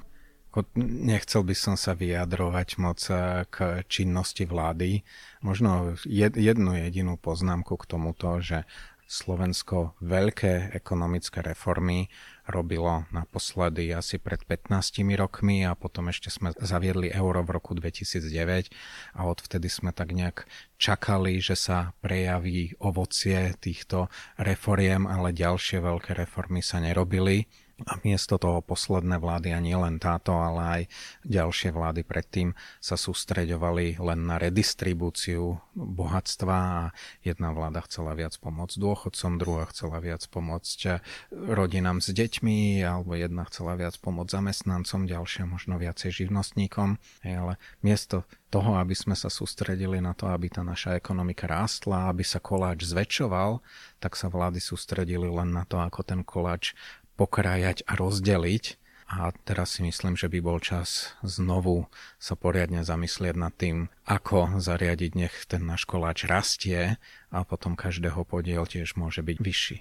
Nechcel 0.80 1.44
by 1.44 1.52
som 1.52 1.76
sa 1.76 1.92
vyjadrovať 1.92 2.80
moc 2.80 3.00
eh, 3.12 3.44
k 3.52 3.84
činnosti 3.92 4.48
vlády. 4.48 5.04
Možno 5.44 6.00
jednu 6.08 6.80
jedinú 6.80 7.20
poznámku 7.20 7.76
k 7.76 7.90
tomuto, 7.92 8.40
že 8.40 8.64
Slovensko 9.06 9.94
veľké 10.02 10.74
ekonomické 10.74 11.46
reformy 11.46 12.10
robilo 12.50 13.06
naposledy 13.14 13.94
asi 13.94 14.18
pred 14.18 14.42
15 14.42 15.06
rokmi 15.14 15.62
a 15.62 15.78
potom 15.78 16.10
ešte 16.10 16.34
sme 16.34 16.54
zaviedli 16.58 17.14
euro 17.14 17.46
v 17.46 17.54
roku 17.58 17.78
2009 17.78 18.74
a 19.14 19.22
odvtedy 19.30 19.70
sme 19.70 19.94
tak 19.94 20.14
nejak 20.14 20.50
čakali, 20.82 21.38
že 21.38 21.54
sa 21.54 21.94
prejaví 22.02 22.74
ovocie 22.82 23.54
týchto 23.62 24.10
reforiem, 24.42 25.06
ale 25.06 25.38
ďalšie 25.38 25.86
veľké 25.86 26.18
reformy 26.18 26.66
sa 26.66 26.82
nerobili. 26.82 27.46
A 27.84 28.00
miesto 28.08 28.40
toho 28.40 28.64
posledné 28.64 29.20
vlády, 29.20 29.52
a 29.52 29.60
nie 29.60 29.76
len 29.76 30.00
táto, 30.00 30.32
ale 30.40 30.62
aj 30.64 30.82
ďalšie 31.28 31.76
vlády 31.76 32.08
predtým 32.08 32.56
sa 32.80 32.96
sústreďovali 32.96 34.00
len 34.00 34.20
na 34.24 34.40
redistribúciu 34.40 35.60
bohatstva 35.76 36.56
a 36.56 36.84
jedna 37.20 37.52
vláda 37.52 37.84
chcela 37.84 38.16
viac 38.16 38.32
pomôcť 38.40 38.80
dôchodcom, 38.80 39.32
druhá 39.36 39.68
chcela 39.76 40.00
viac 40.00 40.24
pomôcť 40.32 41.04
rodinám 41.36 42.00
s 42.00 42.16
deťmi, 42.16 42.80
alebo 42.80 43.12
jedna 43.20 43.44
chcela 43.52 43.76
viac 43.76 44.00
pomôcť 44.00 44.32
zamestnancom, 44.32 45.04
ďalšia 45.04 45.44
možno 45.44 45.76
viacej 45.76 46.24
živnostníkom. 46.24 46.96
Ale 47.28 47.60
miesto 47.84 48.24
toho, 48.48 48.80
aby 48.80 48.96
sme 48.96 49.20
sa 49.20 49.28
sústredili 49.28 50.00
na 50.00 50.16
to, 50.16 50.32
aby 50.32 50.48
tá 50.48 50.64
naša 50.64 50.96
ekonomika 50.96 51.44
rástla, 51.44 52.08
aby 52.08 52.24
sa 52.24 52.40
koláč 52.40 52.88
zväčšoval, 52.88 53.60
tak 54.00 54.16
sa 54.16 54.32
vlády 54.32 54.64
sústredili 54.64 55.28
len 55.28 55.52
na 55.52 55.68
to, 55.68 55.76
ako 55.76 56.08
ten 56.08 56.24
koláč 56.24 56.72
pokrájať 57.16 57.84
a 57.88 57.96
rozdeliť. 57.96 58.80
A 59.06 59.30
teraz 59.46 59.78
si 59.78 59.86
myslím, 59.86 60.18
že 60.18 60.26
by 60.26 60.40
bol 60.42 60.58
čas 60.58 61.14
znovu 61.22 61.86
sa 62.18 62.34
poriadne 62.34 62.82
zamyslieť 62.82 63.36
nad 63.38 63.54
tým, 63.54 63.94
ako 64.02 64.58
zariadiť, 64.58 65.12
nech 65.14 65.36
ten 65.46 65.62
náš 65.62 65.86
koláč 65.86 66.26
rastie 66.26 66.98
a 67.30 67.40
potom 67.46 67.78
každého 67.78 68.26
podiel 68.26 68.66
tiež 68.66 68.98
môže 68.98 69.22
byť 69.22 69.38
vyšší. 69.38 69.78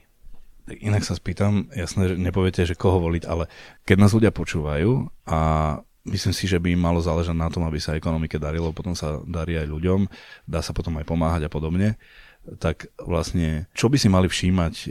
Inak 0.85 1.09
sa 1.09 1.17
spýtam, 1.17 1.73
jasné, 1.73 2.13
že 2.13 2.21
nepoviete, 2.21 2.69
že 2.69 2.77
koho 2.77 3.01
voliť, 3.01 3.25
ale 3.25 3.49
keď 3.89 3.97
nás 3.97 4.13
ľudia 4.13 4.33
počúvajú 4.33 5.09
a 5.25 5.41
myslím 6.05 6.35
si, 6.37 6.45
že 6.45 6.61
by 6.61 6.77
im 6.77 6.85
malo 6.85 7.01
záležať 7.01 7.37
na 7.37 7.49
tom, 7.49 7.65
aby 7.65 7.81
sa 7.81 7.97
ekonomike 7.97 8.37
darilo, 8.37 8.77
potom 8.77 8.93
sa 8.93 9.25
darí 9.25 9.57
aj 9.57 9.73
ľuďom, 9.73 10.05
dá 10.45 10.61
sa 10.61 10.77
potom 10.77 11.01
aj 11.01 11.09
pomáhať 11.09 11.49
a 11.49 11.53
podobne 11.53 11.97
tak 12.61 12.93
vlastne 13.01 13.67
čo 13.73 13.89
by 13.89 13.97
si 13.97 14.09
mali 14.13 14.29
všímať 14.29 14.75
e, 14.85 14.89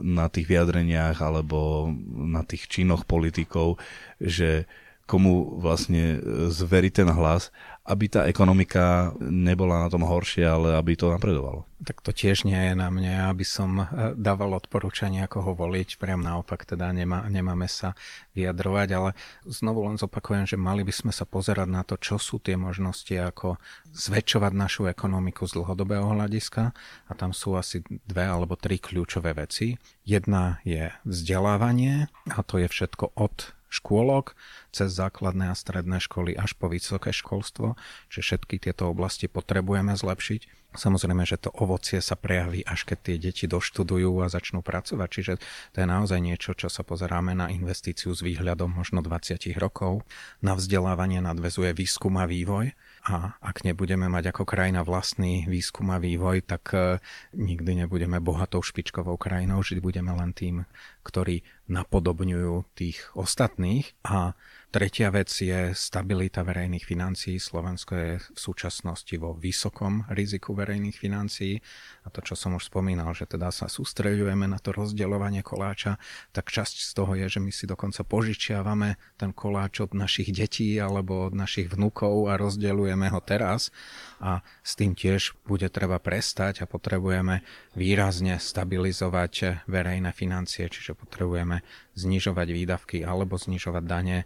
na 0.00 0.26
tých 0.32 0.48
vyjadreniach 0.48 1.20
alebo 1.20 1.90
na 2.08 2.40
tých 2.48 2.64
činoch 2.68 3.04
politikov, 3.04 3.76
že 4.16 4.64
komu 5.08 5.56
vlastne 5.56 6.20
zverí 6.52 6.92
ten 6.92 7.08
hlas, 7.08 7.48
aby 7.88 8.04
tá 8.04 8.28
ekonomika 8.28 9.16
nebola 9.16 9.80
na 9.80 9.88
tom 9.88 10.04
horšie, 10.04 10.44
ale 10.44 10.76
aby 10.76 10.92
to 10.92 11.08
napredovalo. 11.08 11.64
Tak 11.80 12.04
to 12.04 12.12
tiež 12.12 12.44
nie 12.44 12.58
je 12.58 12.74
na 12.76 12.92
mne, 12.92 13.32
aby 13.32 13.48
som 13.48 13.80
e, 13.80 14.12
dával 14.12 14.52
odporúčanie, 14.52 15.24
ako 15.24 15.38
ho 15.40 15.52
voliť. 15.56 15.96
Priam 15.96 16.20
naopak, 16.20 16.68
teda 16.68 16.92
nemá, 16.92 17.24
nemáme 17.32 17.64
sa 17.64 17.96
vyjadrovať, 18.36 18.88
ale 18.92 19.10
znovu 19.48 19.88
len 19.88 19.96
zopakujem, 19.96 20.44
že 20.44 20.60
mali 20.60 20.84
by 20.84 20.92
sme 20.92 21.12
sa 21.16 21.24
pozerať 21.24 21.68
na 21.70 21.80
to, 21.80 21.96
čo 21.96 22.20
sú 22.20 22.44
tie 22.44 22.60
možnosti, 22.60 23.14
ako 23.16 23.56
zväčšovať 23.88 24.52
našu 24.52 24.84
ekonomiku 24.92 25.48
z 25.48 25.56
dlhodobého 25.56 26.12
hľadiska. 26.12 26.76
A 27.08 27.12
tam 27.16 27.32
sú 27.32 27.56
asi 27.56 27.80
dve 28.04 28.28
alebo 28.28 28.52
tri 28.60 28.76
kľúčové 28.76 29.32
veci. 29.32 29.80
Jedna 30.04 30.60
je 30.60 30.92
vzdelávanie 31.08 32.12
a 32.36 32.44
to 32.44 32.60
je 32.60 32.68
všetko 32.68 33.16
od 33.16 33.57
škôlok, 33.68 34.36
cez 34.72 34.92
základné 34.92 35.52
a 35.52 35.56
stredné 35.56 36.00
školy 36.00 36.36
až 36.36 36.56
po 36.56 36.68
vysoké 36.68 37.12
školstvo, 37.12 37.76
čiže 38.12 38.22
všetky 38.34 38.56
tieto 38.60 38.88
oblasti 38.88 39.28
potrebujeme 39.28 39.96
zlepšiť. 39.96 40.72
Samozrejme, 40.76 41.24
že 41.24 41.40
to 41.40 41.48
ovocie 41.48 41.96
sa 42.04 42.12
prejaví, 42.12 42.60
až 42.60 42.84
keď 42.84 42.98
tie 43.00 43.16
deti 43.16 43.44
doštudujú 43.48 44.20
a 44.20 44.28
začnú 44.28 44.60
pracovať, 44.60 45.08
čiže 45.08 45.32
to 45.72 45.76
je 45.80 45.86
naozaj 45.88 46.20
niečo, 46.20 46.52
čo 46.52 46.68
sa 46.68 46.84
pozeráme 46.84 47.32
na 47.32 47.48
investíciu 47.48 48.12
s 48.12 48.20
výhľadom 48.20 48.76
možno 48.76 49.00
20 49.00 49.40
rokov. 49.56 50.04
Na 50.44 50.52
vzdelávanie 50.52 51.24
nadvezuje 51.24 51.72
výskum 51.72 52.20
a 52.20 52.28
vývoj, 52.28 52.76
a 53.08 53.40
ak 53.40 53.64
nebudeme 53.64 54.04
mať 54.12 54.36
ako 54.36 54.44
krajina 54.44 54.84
vlastný 54.84 55.48
výskum 55.48 55.88
a 55.88 56.02
vývoj, 56.02 56.44
tak 56.44 56.76
e, 56.76 57.00
nikdy 57.32 57.84
nebudeme 57.84 58.20
bohatou 58.20 58.60
špičkovou 58.60 59.16
krajinou, 59.16 59.64
že 59.64 59.80
budeme 59.80 60.12
len 60.12 60.36
tým, 60.36 60.68
ktorí 61.08 61.40
napodobňujú 61.68 62.74
tých 62.74 62.98
ostatných. 63.14 63.92
A 64.08 64.34
Tretia 64.68 65.08
vec 65.08 65.32
je 65.32 65.72
stabilita 65.72 66.44
verejných 66.44 66.84
financií. 66.84 67.40
Slovensko 67.40 67.92
je 67.96 68.10
v 68.20 68.36
súčasnosti 68.36 69.16
vo 69.16 69.32
vysokom 69.32 70.04
riziku 70.12 70.52
verejných 70.52 70.92
financií 70.92 71.56
a 72.04 72.12
to, 72.12 72.20
čo 72.20 72.36
som 72.36 72.52
už 72.52 72.68
spomínal, 72.68 73.16
že 73.16 73.24
teda 73.24 73.48
sa 73.48 73.64
sústreďujeme 73.64 74.44
na 74.44 74.60
to 74.60 74.76
rozdeľovanie 74.76 75.40
koláča, 75.40 75.96
tak 76.36 76.52
časť 76.52 76.84
z 76.84 76.90
toho 76.92 77.16
je, 77.16 77.32
že 77.32 77.40
my 77.40 77.48
si 77.48 77.64
dokonca 77.64 78.04
požičiavame 78.04 79.00
ten 79.16 79.32
koláč 79.32 79.80
od 79.80 79.96
našich 79.96 80.36
detí 80.36 80.76
alebo 80.76 81.32
od 81.32 81.32
našich 81.32 81.72
vnúkov 81.72 82.28
a 82.28 82.36
rozdeľujeme 82.36 83.08
ho 83.08 83.24
teraz 83.24 83.72
a 84.20 84.44
s 84.60 84.76
tým 84.76 84.92
tiež 84.92 85.32
bude 85.48 85.72
treba 85.72 85.96
prestať 85.96 86.60
a 86.60 86.68
potrebujeme 86.68 87.40
výrazne 87.72 88.36
stabilizovať 88.36 89.64
verejné 89.64 90.12
financie, 90.12 90.68
čiže 90.68 90.92
potrebujeme 90.92 91.57
znižovať 91.94 92.48
výdavky 92.50 92.98
alebo 93.02 93.38
znižovať 93.38 93.84
dane 93.84 94.18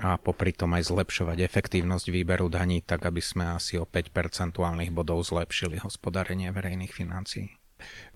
a 0.00 0.16
popri 0.16 0.56
tom 0.56 0.72
aj 0.72 0.88
zlepšovať 0.88 1.44
efektívnosť 1.44 2.08
výberu 2.08 2.48
daní, 2.48 2.80
tak 2.80 3.04
aby 3.04 3.20
sme 3.20 3.52
asi 3.52 3.76
o 3.76 3.84
5 3.84 4.08
percentuálnych 4.08 4.88
bodov 4.88 5.20
zlepšili 5.20 5.84
hospodárenie 5.84 6.48
verejných 6.48 6.92
financií. 6.92 7.52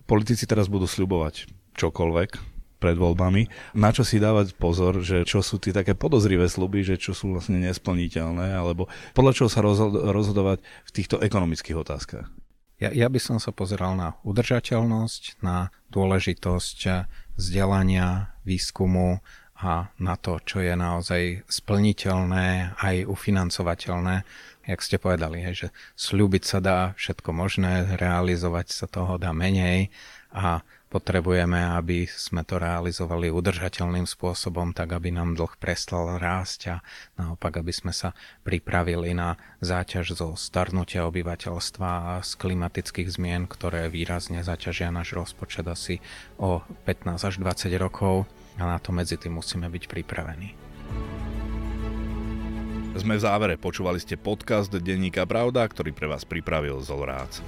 Politici 0.09 0.49
teraz 0.49 0.71
budú 0.71 0.89
sľubovať 0.89 1.45
čokoľvek 1.77 2.57
pred 2.77 2.97
voľbami. 2.97 3.73
Na 3.73 3.89
čo 3.89 4.05
si 4.05 4.21
dávať 4.21 4.53
pozor, 4.53 5.01
že 5.01 5.25
čo 5.25 5.41
sú 5.41 5.57
tie 5.57 5.73
také 5.73 5.97
podozrivé 5.97 6.45
sluby, 6.45 6.85
že 6.85 6.97
čo 6.97 7.17
sú 7.17 7.33
vlastne 7.33 7.57
nesplniteľné, 7.61 8.53
alebo 8.53 8.85
podľa 9.17 9.33
čoho 9.33 9.49
sa 9.49 9.65
rozhodovať 10.13 10.61
v 10.61 10.91
týchto 10.93 11.17
ekonomických 11.21 11.77
otázkach? 11.77 12.29
Ja, 12.77 12.93
ja 12.93 13.09
by 13.09 13.17
som 13.17 13.37
sa 13.41 13.49
pozeral 13.49 13.97
na 13.97 14.13
udržateľnosť, 14.21 15.41
na 15.41 15.73
dôležitosť 15.89 17.09
vzdelania, 17.33 18.37
výskumu 18.45 19.25
a 19.57 19.89
na 19.97 20.15
to, 20.21 20.37
čo 20.45 20.61
je 20.61 20.77
naozaj 20.77 21.41
splniteľné, 21.49 22.77
aj 22.77 23.09
ufinancovateľné. 23.09 24.21
Jak 24.69 24.79
ste 24.85 25.01
povedali, 25.01 25.41
že 25.57 25.73
slúbiť 25.97 26.43
sa 26.45 26.59
dá 26.61 26.79
všetko 26.93 27.33
možné, 27.33 27.97
realizovať 27.97 28.69
sa 28.69 28.85
toho 28.85 29.17
dá 29.17 29.33
menej 29.33 29.89
a 30.29 30.61
potrebujeme, 30.87 31.75
aby 31.75 32.07
sme 32.07 32.47
to 32.47 32.59
realizovali 32.59 33.27
udržateľným 33.27 34.07
spôsobom, 34.07 34.71
tak 34.71 34.95
aby 34.95 35.11
nám 35.11 35.35
dlh 35.35 35.59
prestal 35.59 36.15
rásť 36.15 36.59
a 36.71 36.75
naopak, 37.19 37.59
aby 37.59 37.71
sme 37.75 37.91
sa 37.91 38.15
pripravili 38.47 39.11
na 39.11 39.35
záťaž 39.59 40.15
zo 40.15 40.33
starnutia 40.39 41.03
obyvateľstva 41.07 41.89
a 41.89 42.13
z 42.23 42.31
klimatických 42.39 43.11
zmien, 43.11 43.45
ktoré 43.45 43.91
výrazne 43.91 44.39
zaťažia 44.41 44.89
náš 44.89 45.11
rozpočet 45.15 45.67
asi 45.67 45.99
o 46.39 46.63
15 46.87 47.19
až 47.19 47.35
20 47.39 47.71
rokov 47.77 48.25
a 48.57 48.63
na 48.65 48.77
to 48.79 48.95
medzi 48.95 49.19
tým 49.19 49.37
musíme 49.37 49.67
byť 49.69 49.83
pripravení. 49.85 50.55
Sme 52.97 53.13
v 53.13 53.21
závere, 53.21 53.61
počúvali 53.61 54.01
ste 54.01 54.17
podcast 54.17 54.73
Denníka 54.73 55.21
Pravda, 55.29 55.61
ktorý 55.69 55.93
pre 55.93 56.09
vás 56.09 56.25
pripravil 56.25 56.81
Zolrác. 56.81 57.45